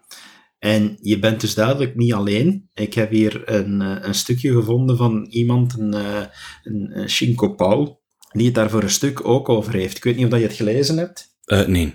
[0.59, 2.69] en je bent dus duidelijk niet alleen.
[2.73, 6.25] Ik heb hier een, eh, een stukje gevonden van iemand, een, eh,
[6.63, 8.01] een, een Shinko Paul,
[8.31, 9.97] die het daar voor een stuk ook over heeft.
[9.97, 11.35] Ik weet niet of dat je het gelezen hebt.
[11.45, 11.93] Uh, nee.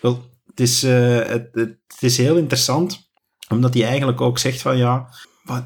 [0.00, 3.10] Wel, het is, uh, het, het, is heel interessant,
[3.48, 5.64] omdat hij eigenlijk ook zegt van ja, wat,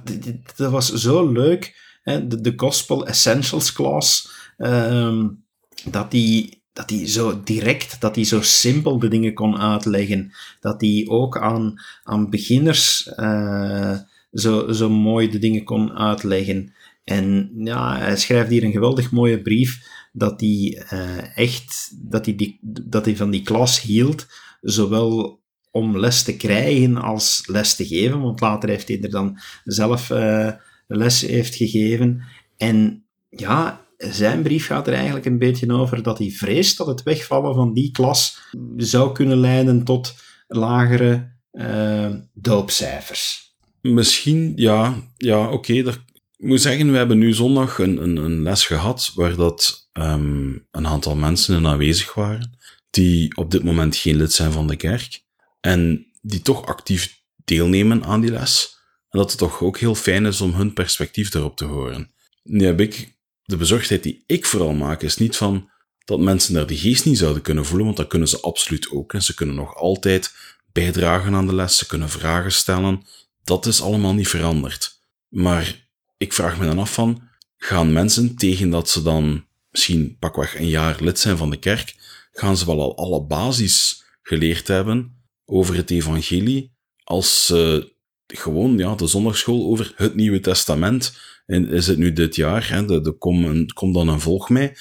[0.56, 1.87] dat was zo leuk,
[2.28, 5.44] de, de Gospel Essentials Class, um,
[5.84, 10.32] dat die dat hij zo direct, dat hij zo simpel de dingen kon uitleggen.
[10.60, 13.98] Dat hij ook aan, aan beginners uh,
[14.32, 16.72] zo, zo mooi de dingen kon uitleggen.
[17.04, 22.58] En ja, hij schrijft hier een geweldig mooie brief dat hij uh, echt, dat die,
[22.62, 24.26] dat hij van die klas hield,
[24.60, 25.40] zowel
[25.70, 30.10] om les te krijgen als les te geven, want later heeft hij er dan zelf
[30.10, 30.50] uh,
[30.88, 32.22] les heeft gegeven.
[32.56, 37.02] En ja, zijn brief gaat er eigenlijk een beetje over dat hij vreest dat het
[37.02, 38.38] wegvallen van die klas
[38.76, 40.14] zou kunnen leiden tot
[40.46, 43.52] lagere uh, doopcijfers.
[43.80, 45.72] Misschien, ja, ja oké.
[45.72, 45.98] Ik
[46.36, 50.86] moet zeggen, we hebben nu zondag een, een, een les gehad waar dat um, een
[50.86, 52.58] aantal mensen aanwezig waren
[52.90, 55.22] die op dit moment geen lid zijn van de kerk
[55.60, 58.77] en die toch actief deelnemen aan die les.
[59.10, 62.12] En dat het toch ook heel fijn is om hun perspectief erop te horen.
[62.42, 65.70] Nu heb ik de bezorgdheid die ik vooral maak, is niet van
[66.04, 69.14] dat mensen daar de geest niet zouden kunnen voelen, want dat kunnen ze absoluut ook.
[69.14, 70.34] En ze kunnen nog altijd
[70.72, 73.06] bijdragen aan de les, ze kunnen vragen stellen.
[73.44, 75.00] Dat is allemaal niet veranderd.
[75.28, 77.22] Maar ik vraag me dan af van,
[77.56, 81.94] gaan mensen tegen dat ze dan misschien pakweg een jaar lid zijn van de kerk,
[82.32, 86.72] gaan ze wel al alle basis geleerd hebben over het evangelie,
[87.04, 87.92] als ze
[88.36, 92.84] gewoon ja, de zondagschool over het Nieuwe Testament, en is het nu dit jaar, hè,
[92.84, 94.76] de, de kom, kom dan een volg mij,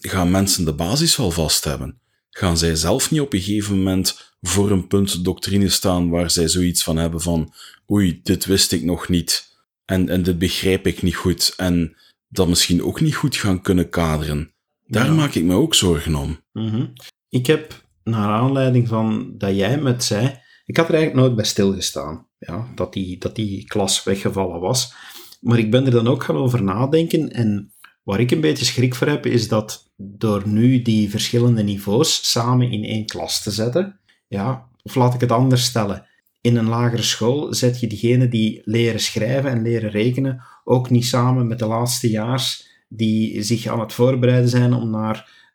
[0.00, 2.00] gaan mensen de basis wel vast hebben?
[2.30, 6.48] Gaan zij zelf niet op een gegeven moment voor een punt doctrine staan waar zij
[6.48, 7.52] zoiets van hebben van
[7.90, 9.48] oei, dit wist ik nog niet
[9.84, 11.96] en, en dit begrijp ik niet goed en
[12.28, 14.52] dat misschien ook niet goed gaan kunnen kaderen?
[14.86, 16.40] Daar maak ik me ook zorgen om.
[16.52, 16.86] Mhm.
[17.28, 21.44] Ik heb, naar aanleiding van dat jij met zei, ik had er eigenlijk nooit bij
[21.44, 24.94] stilgestaan, ja, dat, die, dat die klas weggevallen was.
[25.40, 27.72] Maar ik ben er dan ook gaan over nadenken en
[28.08, 32.70] Waar ik een beetje schrik voor heb, is dat door nu die verschillende niveaus samen
[32.70, 33.98] in één klas te zetten,
[34.28, 36.06] ja, of laat ik het anders stellen,
[36.40, 41.06] in een lagere school zet je diegenen die leren schrijven en leren rekenen ook niet
[41.06, 45.47] samen met de laatste jaars die zich aan het voorbereiden zijn om naar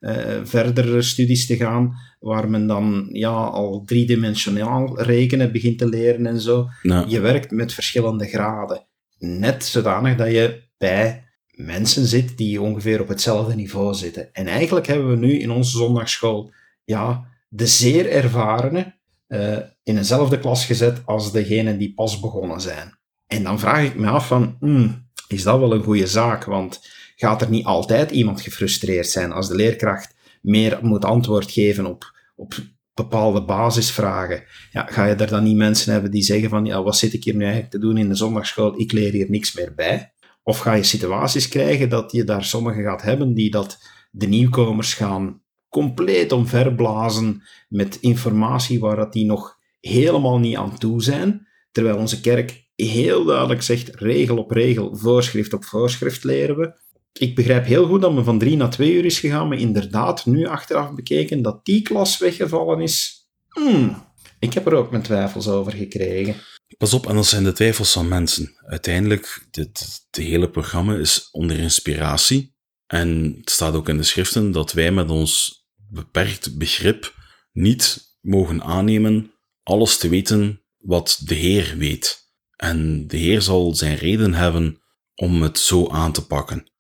[0.44, 6.40] verdere studies te gaan, waar men dan ja, al driedimensionaal rekenen begint te leren en
[6.40, 6.68] zo.
[7.08, 8.86] Je werkt met verschillende graden.
[9.18, 14.34] Net zodanig dat je bij mensen zit die ongeveer op hetzelfde niveau zitten.
[14.34, 16.52] En eigenlijk hebben we nu in onze zondagschool
[16.84, 18.96] ja, de zeer ervarenen
[19.28, 22.98] uh, in eenzelfde klas gezet als degenen die pas begonnen zijn.
[23.28, 26.44] En dan vraag ik me af van, hmm, is dat wel een goede zaak?
[26.44, 26.88] Want
[27.24, 32.12] gaat er niet altijd iemand gefrustreerd zijn als de leerkracht meer moet antwoord geven op,
[32.36, 32.54] op
[32.94, 34.44] bepaalde basisvragen?
[34.72, 37.24] Ja, ga je er dan niet mensen hebben die zeggen van, ja, wat zit ik
[37.24, 38.80] hier nu eigenlijk te doen in de zondagschool?
[38.80, 40.14] Ik leer hier niks meer bij.
[40.44, 43.78] Of ga je situaties krijgen dat je daar sommigen gaat hebben die dat
[44.12, 51.04] de nieuwkomers gaan compleet omverblazen met informatie waar dat die nog helemaal niet aan toe
[51.04, 56.82] zijn, terwijl onze kerk heel duidelijk zegt regel op regel, voorschrift op voorschrift leren we.
[57.20, 60.26] Ik begrijp heel goed dat men van drie naar twee uur is gegaan, maar inderdaad,
[60.26, 63.28] nu achteraf bekeken, dat die klas weggevallen is.
[63.50, 64.04] Hmm,
[64.40, 66.36] ik heb er ook mijn twijfels over gekregen.
[66.78, 68.56] Pas op, en dat zijn de twijfels van mensen.
[68.66, 72.56] Uiteindelijk, dit, hele programma is onder inspiratie.
[72.88, 77.14] En het staat ook in de schriften dat wij met ons beperkt begrip
[77.52, 79.34] niet mogen aannemen
[79.64, 82.32] alles te weten wat de Heer weet.
[82.56, 84.82] En de Heer zal zijn reden hebben
[85.16, 86.72] om het zo aan te pakken.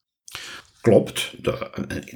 [0.83, 1.33] Klopt,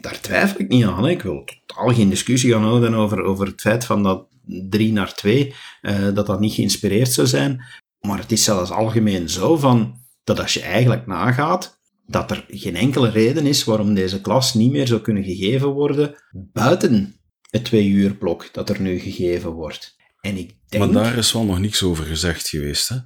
[0.02, 1.08] daar twijfel ik niet aan.
[1.08, 5.14] Ik wil totaal geen discussie gaan houden over, over het feit van dat 3 naar
[5.14, 7.64] 2, uh, eh, dat dat niet geïnspireerd zou zijn.
[8.00, 12.76] Maar het is zelfs algemeen zo van, dat als je eigenlijk nagaat, dat er geen
[12.76, 16.16] enkele reden is waarom deze klas niet meer zou kunnen gegeven worden
[16.54, 17.16] buiten
[17.50, 19.96] het twee uur blok dat er nu gegeven wordt.
[20.22, 20.84] En ik denk...
[20.84, 22.98] Maar daar is wel nog niks over gezegd geweest, hè?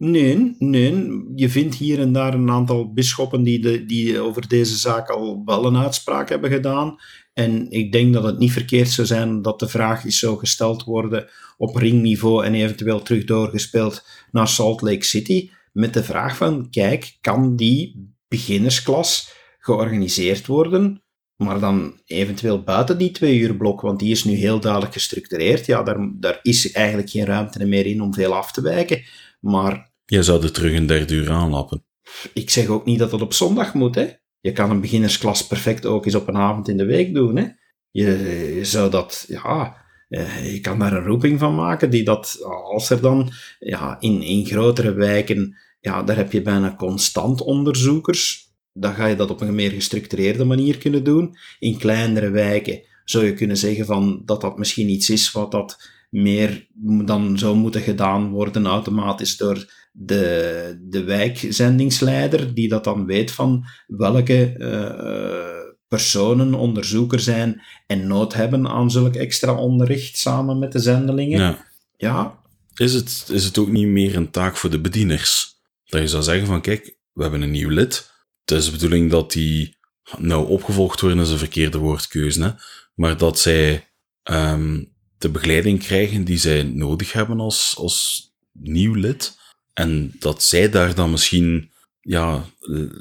[0.00, 1.22] Nee, nee.
[1.34, 5.42] Je vindt hier en daar een aantal bisschoppen die, de, die over deze zaak al
[5.44, 6.96] wel een uitspraak hebben gedaan.
[7.32, 10.84] En ik denk dat het niet verkeerd zou zijn dat de vraag is zo gesteld
[10.84, 15.50] worden op ringniveau en eventueel terug doorgespeeld naar Salt Lake City.
[15.72, 21.02] Met de vraag van, kijk, kan die beginnersklas georganiseerd worden,
[21.36, 25.66] maar dan eventueel buiten die twee uur blok, want die is nu heel duidelijk gestructureerd.
[25.66, 29.02] Ja, daar, daar is eigenlijk geen ruimte meer in om veel af te wijken.
[29.40, 29.88] Maar...
[30.10, 31.84] Je zou er terug een derde uur aanlappen.
[32.32, 34.08] Ik zeg ook niet dat het op zondag moet, hè.
[34.40, 37.36] Je kan een beginnersklas perfect ook eens op een avond in de week doen.
[37.36, 37.46] Hè?
[37.90, 39.76] Je, zou dat, ja,
[40.08, 42.38] eh, je kan daar een roeping van maken die dat,
[42.72, 48.52] als er dan ja, in, in grotere wijken, ja, daar heb je bijna constant onderzoekers.
[48.72, 51.36] Dan ga je dat op een meer gestructureerde manier kunnen doen.
[51.58, 55.90] In kleinere wijken zou je kunnen zeggen van dat dat misschien iets is wat dat
[56.10, 56.66] meer
[57.04, 63.64] dan zou moeten gedaan worden automatisch door de, de wijkzendingsleider, die dat dan weet van
[63.86, 70.78] welke uh, personen onderzoeker zijn en nood hebben aan zulk extra onderricht samen met de
[70.78, 71.40] zendelingen.
[71.40, 71.66] Ja.
[71.96, 72.38] ja.
[72.74, 75.58] Is, het, is het ook niet meer een taak voor de bedieners?
[75.84, 78.10] Dat je zou zeggen van, kijk, we hebben een nieuw lid.
[78.44, 79.76] Het is de bedoeling dat die,
[80.18, 82.50] nou, opgevolgd worden is een verkeerde woordkeuze, hè?
[82.94, 83.88] maar dat zij
[84.30, 89.38] um, de begeleiding krijgen die zij nodig hebben als, als nieuw lid.
[89.80, 91.70] En dat zij daar dan misschien
[92.00, 92.44] ja,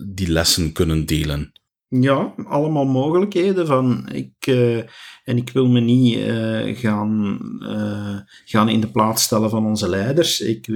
[0.07, 1.51] die lessen kunnen delen.
[1.87, 4.09] Ja, allemaal mogelijkheden van.
[4.11, 4.77] Ik, uh,
[5.23, 9.89] en ik wil me niet uh, gaan, uh, gaan in de plaats stellen van onze
[9.89, 10.41] leiders.
[10.41, 10.67] Ik,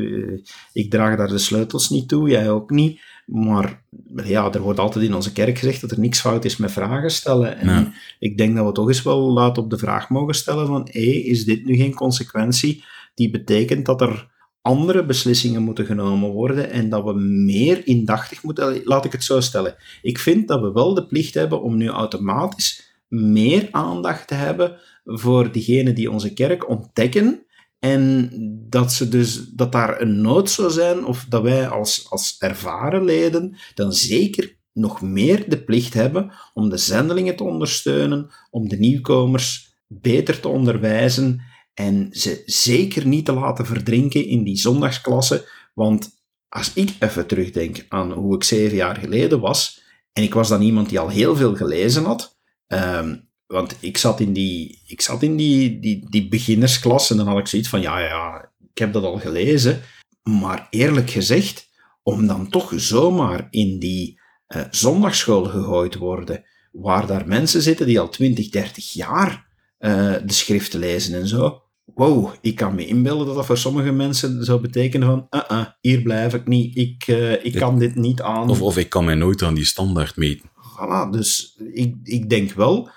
[0.74, 3.01] ik draag daar de sleutels niet toe, jij ook niet.
[3.26, 3.84] Maar
[4.24, 7.12] ja, er wordt altijd in onze kerk gezegd dat er niks fout is met vragen
[7.12, 7.58] stellen.
[7.58, 10.88] En ik denk dat we toch eens wel laat op de vraag mogen stellen van,
[10.91, 12.84] hé, is dit nu geen consequentie
[13.16, 14.32] die betekent dat er
[14.64, 19.39] andere beslissingen moeten genomen worden en dat we meer indachtig moeten, laat ik het zo
[19.39, 19.76] stellen.
[20.01, 24.78] Ik vind dat we wel de plicht hebben om nu automatisch meer aandacht te hebben
[25.03, 27.45] voor diegenen die onze kerk ontdekken
[27.80, 28.30] en
[28.70, 33.03] dat, ze dus, dat daar een nood zou zijn, of dat wij als, als ervaren
[33.03, 38.78] leden dan zeker nog meer de plicht hebben om de zendelingen te ondersteunen, om de
[38.78, 41.41] nieuwkomers beter te onderwijzen
[41.74, 45.49] en ze zeker niet te laten verdrinken in die zondagsklasse.
[45.74, 46.09] Want
[46.49, 49.82] als ik even terugdenk aan hoe ik zeven jaar geleden was,
[50.13, 54.19] en ik was dan iemand die al heel veel gelezen had, um, want ik zat
[54.19, 57.82] in die, ik zat in die, die, die beginnersklas en dan had ik zoiets van,
[57.82, 59.82] ja, ja, ik heb dat al gelezen.
[60.24, 61.69] Maar eerlijk gezegd,
[62.03, 64.19] om dan toch zomaar in die
[64.55, 69.47] uh, zondagschool gegooid worden, waar daar mensen zitten die al 20, 30 jaar
[69.80, 71.62] uh, de schriften lezen en zo.
[71.96, 75.66] Wow, ik kan me inbeelden dat dat voor sommige mensen zou betekenen van, uh -uh,
[75.82, 78.50] hier blijf ik niet, ik, uh, ik kan dit niet aan.
[78.50, 80.50] Of, of ik kan mij nooit aan die standaard meten.
[80.56, 82.89] Voilà, dus ik, ik denk wel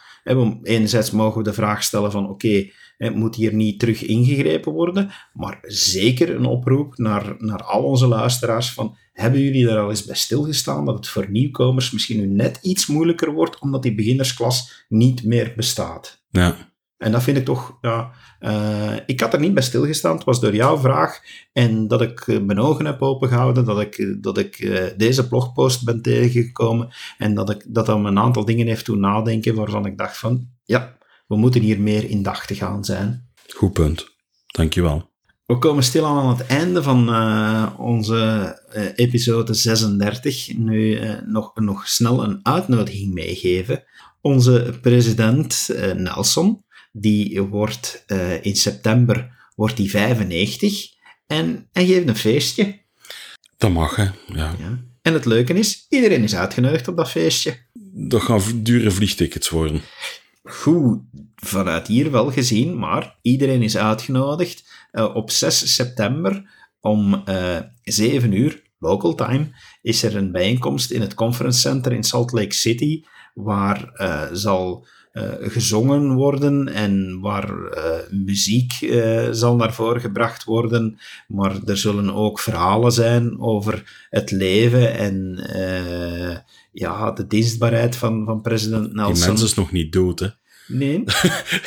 [0.63, 5.11] enerzijds mogen we de vraag stellen van oké, okay, moet hier niet terug ingegrepen worden,
[5.33, 10.05] maar zeker een oproep naar, naar al onze luisteraars van hebben jullie daar al eens
[10.05, 14.85] bij stilgestaan dat het voor nieuwkomers misschien nu net iets moeilijker wordt omdat die beginnersklas
[14.89, 16.25] niet meer bestaat?
[16.31, 16.75] Ja.
[16.99, 20.15] En dat vind ik toch, ja, uh, ik had er niet bij stilgestaan.
[20.15, 21.21] Het was door jouw vraag
[21.53, 25.29] en dat ik eh, mijn ogen heb opengehouden, dat ik, eh, dat ik uh, deze
[25.29, 26.89] blogpost ben tegengekomen
[27.19, 30.49] en dat ik dat dan een aantal dingen heeft doen nadenken waarvan ik dacht van,
[30.65, 33.29] ja, we moeten hier meer indachtig aan zijn.
[33.55, 34.15] Goed punt.
[34.47, 35.11] Dankjewel.
[35.47, 38.61] We komen stilaan aan het einde van uh, onze
[38.97, 40.57] episode 36.
[40.57, 43.85] Nu nog, nog snel een uitnodiging meegeven.
[44.21, 46.65] Onze president Nelson,
[46.99, 50.87] die wordt uh, in september wordt die 95
[51.27, 52.79] en hij geeft een feestje.
[53.57, 54.03] Dat mag, hè.
[54.27, 54.55] Ja.
[54.59, 54.85] ja.
[55.03, 57.57] En het leuke is, iedereen is uitgenodigd op dat feestje.
[57.93, 59.81] Dat gaan dure vliegtickets worden.
[60.43, 61.01] Goed,
[61.35, 64.65] vanuit hier wel gezien, maar iedereen is uitgenodigd.
[64.93, 69.49] Uh, op 6 september om uh, 7 uur, local time,
[69.83, 73.03] is er een bijeenkomst in het conference center in Salt Lake City,
[73.35, 74.87] waar uh, zal
[75.41, 80.99] gezongen worden en waar uh, muziek uh, zal naar voren gebracht worden,
[81.29, 85.41] maar er zullen ook verhalen zijn over het leven en
[86.73, 89.15] ja, de dienstbaarheid van, van president Nelson.
[89.15, 90.29] Die mens is nog niet dood, hè?
[90.69, 91.05] Nee.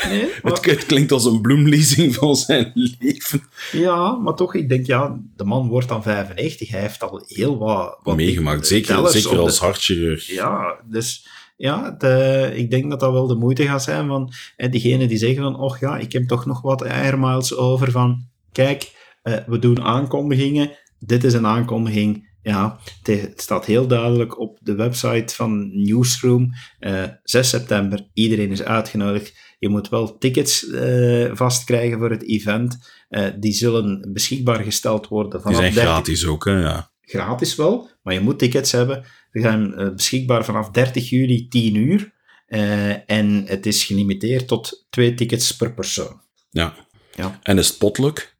[0.07, 0.53] nee maar...
[0.53, 3.41] het, het, klinkt als een bloemlezing van zijn leven.
[3.71, 6.69] Ja, maar toch, ik denk, ja, de man wordt dan 95.
[6.69, 7.99] Hij heeft al heel wat...
[8.03, 10.27] wat Meegemaakt, zeker, zeker als hartchirurg.
[10.27, 11.27] Ja, dus
[11.59, 15.17] ja, de, ik denk dat dat wel de moeite gaat zijn van eh, diegenen die
[15.17, 18.91] zeggen van, och ja, ik heb toch nog wat airmiles over van, kijk,
[19.21, 24.75] eh, we doen aankondigingen, dit is een aankondiging, ja, het staat heel duidelijk op de
[24.75, 29.37] website van Newsroom, eh, 6 september, iedereen is uitgenodigd.
[29.57, 32.91] Je moet wel tickets uh, vastkrijgen voor het event.
[33.09, 35.59] Uh, die zullen beschikbaar gesteld worden vanaf...
[35.59, 36.91] Die zijn gratis ook, hè, ja.
[37.01, 39.05] Gratis wel, maar je moet tickets hebben.
[39.31, 42.11] We gaan uh, beschikbaar vanaf 30 juli 10 uur.
[42.47, 46.21] Uh, en het is gelimiteerd tot twee tickets per persoon.
[46.49, 46.75] Ja.
[47.15, 47.39] ja.
[47.43, 48.35] En is het potluck?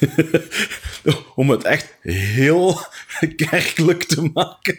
[1.34, 2.80] Om het echt heel
[3.36, 4.78] kerkelijk te maken,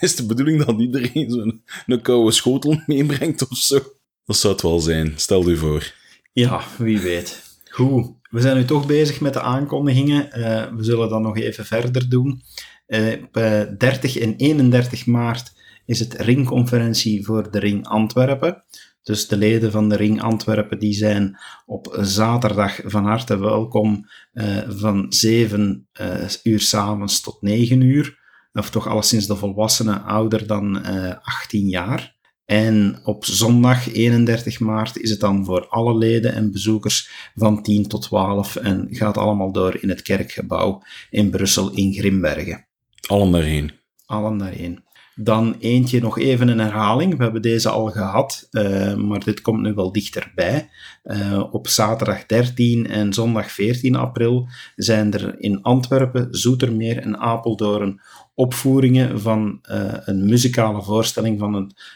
[0.00, 3.78] is de bedoeling dat iedereen zo'n een koude schotel meebrengt of zo.
[4.24, 5.92] Dat zou het wel zijn, stel u voor.
[6.32, 7.42] Ja, wie weet.
[7.70, 10.38] Goed, we zijn nu toch bezig met de aankondigingen.
[10.38, 12.42] Uh, we zullen dat nog even verder doen.
[12.86, 13.32] Op
[13.78, 15.52] 30 en 31 maart
[15.86, 18.64] is het ringconferentie voor de Ring Antwerpen.
[19.02, 24.58] Dus de leden van de Ring Antwerpen die zijn op zaterdag van harte welkom uh,
[24.68, 28.24] van 7 uh, uur s'avonds tot 9 uur.
[28.52, 30.84] Of toch alleszins de volwassenen ouder dan
[31.22, 32.14] 18 jaar.
[32.44, 37.88] En op zondag 31 maart is het dan voor alle leden en bezoekers van 10
[37.88, 42.65] tot 12 en gaat allemaal door in het kerkgebouw in Brussel in Grimbergen.
[43.06, 43.72] Allen daarheen.
[44.06, 44.84] Allen daarheen.
[45.14, 47.16] Dan eentje nog even een herhaling.
[47.16, 50.68] We hebben deze al gehad, uh, maar dit komt nu wel dichterbij.
[51.04, 58.00] Uh, op zaterdag 13 en zondag 14 april zijn er in Antwerpen, Zoetermeer en Apeldoorn
[58.34, 61.54] opvoeringen van uh, een muzikale voorstelling van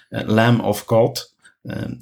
[0.08, 1.34] het Lamb of God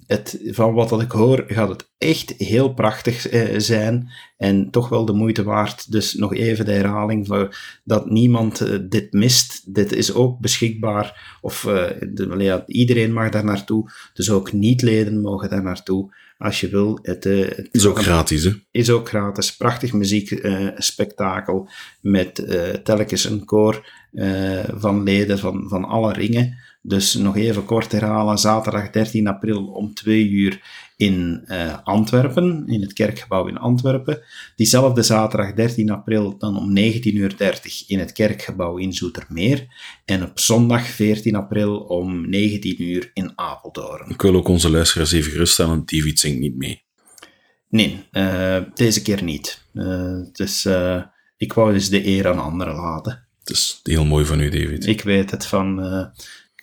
[0.07, 5.05] het, van wat dat ik hoor, gaat het echt heel prachtig zijn en toch wel
[5.05, 5.93] de moeite waard.
[5.93, 9.75] Dus nog even de herhaling voor dat niemand dit mist.
[9.75, 15.51] Dit is ook beschikbaar, of de, ja, iedereen mag daar naartoe, dus ook niet-leden mogen
[15.51, 16.99] daar naartoe als je wil.
[17.03, 18.53] Het, het is ook gratis, hè?
[18.71, 19.57] Is ook gratis.
[19.57, 21.69] Prachtig muziekspektakel
[22.01, 22.47] met
[22.85, 23.91] telkens een koor
[24.75, 26.57] van leden van, van alle ringen.
[26.83, 30.61] Dus nog even kort herhalen, zaterdag 13 april om 2 uur
[30.97, 34.22] in uh, Antwerpen, in het kerkgebouw in Antwerpen.
[34.57, 37.35] Diezelfde zaterdag 13 april dan om 19.30 uur
[37.87, 39.66] in het kerkgebouw in Zoetermeer.
[40.05, 44.11] En op zondag 14 april om 19 uur in Apeldoorn.
[44.11, 46.83] Ik wil ook onze luisteraars even geruststellen, David zingt niet mee.
[47.68, 49.62] Nee, uh, deze keer niet.
[49.72, 50.68] Uh, dus
[51.37, 53.26] ik wou dus de eer aan anderen laten.
[53.39, 54.87] Het is heel mooi van u, David.
[54.87, 55.81] Ik weet het van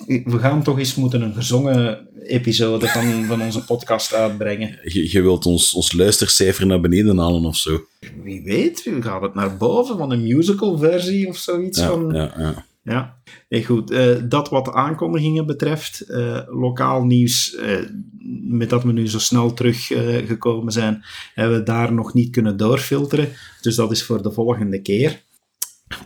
[0.05, 4.79] we gaan toch eens moeten een gezongen episode van, van onze podcast uitbrengen.
[4.83, 7.85] Je, je wilt ons, ons luistercijfer naar beneden halen of zo?
[8.23, 11.79] Wie weet, gaat het naar boven van een musical versie of zoiets?
[11.79, 12.11] Ja, van...
[12.13, 12.65] ja, ja.
[12.83, 13.17] Ja,
[13.49, 13.91] nee, goed.
[13.91, 17.79] Uh, dat wat de aankondigingen betreft, uh, lokaal nieuws, uh,
[18.41, 23.29] met dat we nu zo snel teruggekomen zijn, hebben we daar nog niet kunnen doorfilteren.
[23.61, 25.21] Dus dat is voor de volgende keer.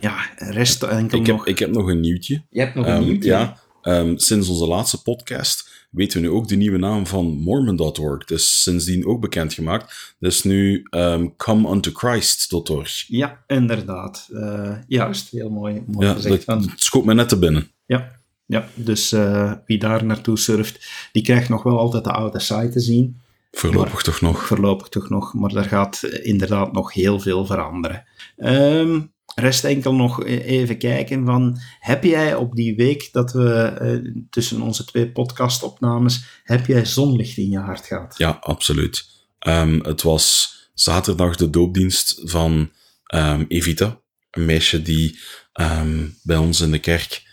[0.00, 1.38] Ja, rest enkel ik nog...
[1.38, 2.42] Heb, ik heb nog een nieuwtje.
[2.50, 3.30] Je hebt nog een Um, nieuwtje?
[3.30, 8.24] ja, um, sinds onze laatste podcast weten we nu ook de nieuwe naam van Mormon.org.
[8.24, 10.14] Dus sindsdien ook bekendgemaakt.
[10.18, 13.04] Dus nu um, comeuntoChrist.org.
[13.08, 14.28] Ja, inderdaad.
[14.32, 16.46] Uh, juist, heel mooi, mooi Ja, gezegd.
[16.46, 17.70] dat, het schoot me net te binnen.
[17.86, 22.40] ja, ja, dus uh, wie daar naartoe surft, die krijgt nog wel altijd de oude
[22.40, 23.20] site te zien.
[23.50, 24.46] Voorlopig toch nog.
[24.46, 28.04] Voorlopig toch nog, maar daar gaat inderdaad nog heel veel veranderen.
[28.36, 34.22] Um, rest enkel nog even kijken van, heb jij op die week dat we uh,
[34.30, 38.14] tussen onze twee podcastopnames, heb jij zonlicht in je hart gehad?
[38.18, 39.08] Ja, absoluut.
[39.46, 42.70] Um, het was zaterdag de doopdienst van
[43.14, 44.00] um, Evita,
[44.30, 45.18] een meisje die
[45.60, 47.28] um, bij ons in de kerk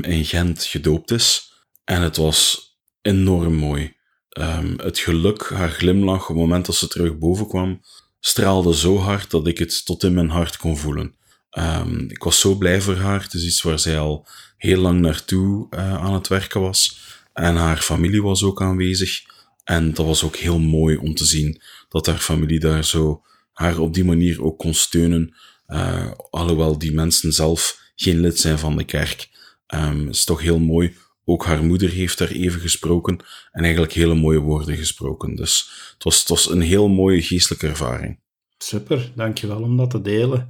[0.00, 1.52] in Gent gedoopt is.
[1.84, 2.70] En het was
[3.02, 3.96] enorm mooi.
[4.76, 7.80] het geluk, haar glimlach, op het moment dat ze terug boven kwam,
[8.20, 11.14] straalde zo hard dat ik het tot in mijn hart kon voelen.
[11.58, 13.22] Um, ik was zo blij voor haar.
[13.22, 16.98] Het is iets waar zij al heel lang naartoe uh, aan het werken was.
[17.32, 19.22] En haar familie was ook aanwezig.
[19.64, 23.78] En dat was ook heel mooi om te zien dat haar familie daar zo haar
[23.78, 25.34] op die manier ook kon steunen.
[25.68, 29.28] Uh, alhoewel die mensen zelf geen lid zijn van de kerk.
[29.74, 30.96] Um, is toch heel mooi.
[31.24, 33.18] Ook haar moeder heeft daar even gesproken
[33.52, 35.34] en eigenlijk hele mooie woorden gesproken.
[35.36, 38.18] Dus het was, het was een heel mooie geestelijke ervaring.
[38.58, 40.48] Super, dankjewel om dat te delen.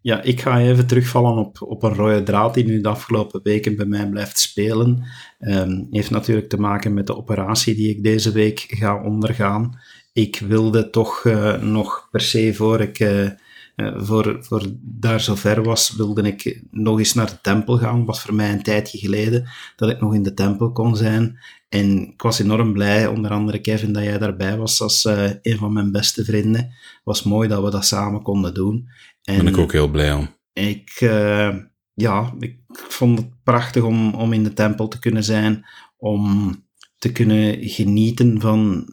[0.00, 3.76] Ja, ik ga even terugvallen op, op een rode draad die nu de afgelopen weken
[3.76, 5.04] bij mij blijft spelen.
[5.40, 9.80] Um, heeft natuurlijk te maken met de operatie die ik deze week ga ondergaan.
[10.12, 13.30] Ik wilde toch uh, nog per se voor ik uh,
[13.76, 18.04] uh, voor, voor daar zover was, wilde ik nog eens naar de tempel gaan.
[18.04, 21.38] was voor mij een tijdje geleden dat ik nog in de tempel kon zijn.
[21.68, 25.04] En ik was enorm blij, onder andere Kevin, dat jij daarbij was als
[25.42, 26.60] een van mijn beste vrienden.
[26.60, 28.88] Het was mooi dat we dat samen konden doen.
[29.22, 30.28] En ben ik ook heel blij om.
[30.52, 31.56] Ik, uh,
[31.94, 35.66] ja, ik vond het prachtig om, om in de tempel te kunnen zijn,
[35.96, 36.54] om
[36.98, 38.88] te kunnen genieten van,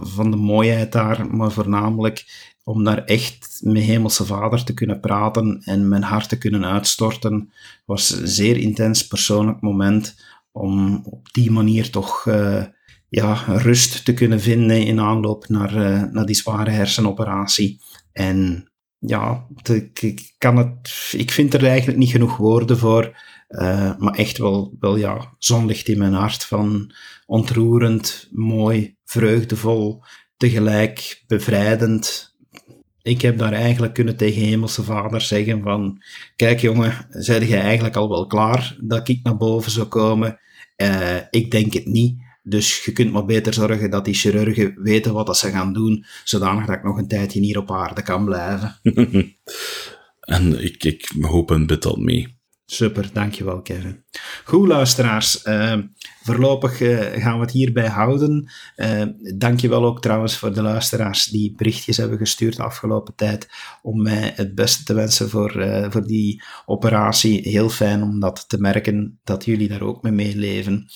[0.00, 2.24] van de mooiheid daar, maar voornamelijk
[2.64, 7.52] om daar echt met Hemelse Vader te kunnen praten en mijn hart te kunnen uitstorten.
[7.84, 10.16] was een zeer intens persoonlijk moment
[10.52, 12.64] om op die manier toch uh,
[13.08, 17.80] ja, rust te kunnen vinden in aanloop naar, uh, naar die zware hersenoperatie.
[18.12, 23.96] En ja, ik, ik, kan het, ik vind er eigenlijk niet genoeg woorden voor, uh,
[23.98, 26.92] maar echt wel, wel ja, zonlicht in mijn hart van
[27.26, 30.02] ontroerend, mooi, vreugdevol,
[30.36, 32.29] tegelijk bevrijdend.
[33.02, 36.02] Ik heb daar eigenlijk kunnen tegen Hemelse Vader zeggen van,
[36.36, 40.38] kijk jongen, zei jij eigenlijk al wel klaar dat ik naar boven zou komen?
[40.76, 42.28] Uh, ik denk het niet.
[42.42, 46.04] Dus je kunt maar beter zorgen dat die chirurgen weten wat dat ze gaan doen,
[46.24, 48.78] zodanig dat ik nog een tijdje hier op aarde kan blijven.
[50.20, 52.39] en ik, ik hoop en bid dat mee.
[52.72, 54.04] Super, dankjewel Kevin.
[54.44, 55.76] Goed luisteraars, uh,
[56.22, 58.50] voorlopig uh, gaan we het hierbij houden.
[58.76, 59.02] Uh,
[59.36, 63.48] dankjewel ook trouwens voor de luisteraars die berichtjes hebben gestuurd de afgelopen tijd
[63.82, 65.52] om mij het beste te wensen voor,
[65.90, 67.40] voor die operatie.
[67.48, 70.86] Heel fijn om dat te merken, dat jullie daar ook mee meeleven.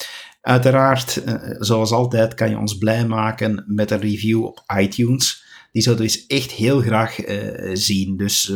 [0.41, 1.23] Uiteraard,
[1.59, 5.44] zoals altijd, kan je ons blij maken met een review op iTunes.
[5.75, 7.19] Die zouden we eens echt heel graag
[7.73, 8.17] zien.
[8.17, 8.47] Dus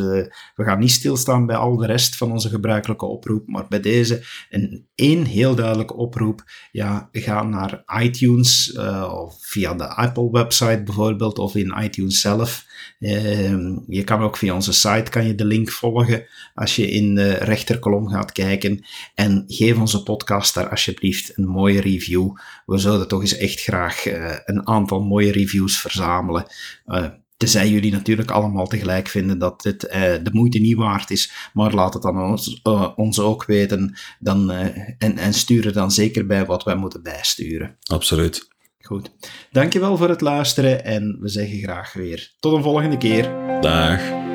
[0.55, 4.23] we gaan niet stilstaan bij al de rest van onze gebruikelijke oproep, maar bij deze
[4.49, 6.43] een één heel duidelijke oproep.
[6.71, 8.77] Ja, ga naar iTunes
[9.11, 12.65] of via de Apple website bijvoorbeeld of in iTunes zelf.
[12.99, 17.15] Ehm, je kan ook via onze site kan je de link volgen als je in
[17.15, 18.85] de rechterkolom gaat kijken.
[19.15, 22.31] En geef onze podcast daar alsjeblieft een mooie review.
[22.65, 26.45] We zouden toch eens echt graag uh, een aantal mooie reviews verzamelen.
[26.87, 27.05] Uh,
[27.37, 31.31] Tenzij jullie natuurlijk allemaal tegelijk vinden dat dit uh, de moeite niet waard is.
[31.53, 32.61] Maar laat het dan ons,
[32.95, 33.97] ons ook weten.
[34.19, 34.51] Dan,
[34.97, 37.77] en, en stuur er dan zeker bij wat wij moeten bijsturen.
[37.83, 38.47] Absoluut.
[38.89, 39.11] Goed.
[39.51, 43.23] Dankjewel voor het luisteren en we zeggen graag weer tot een volgende keer.
[43.61, 44.28] Dag.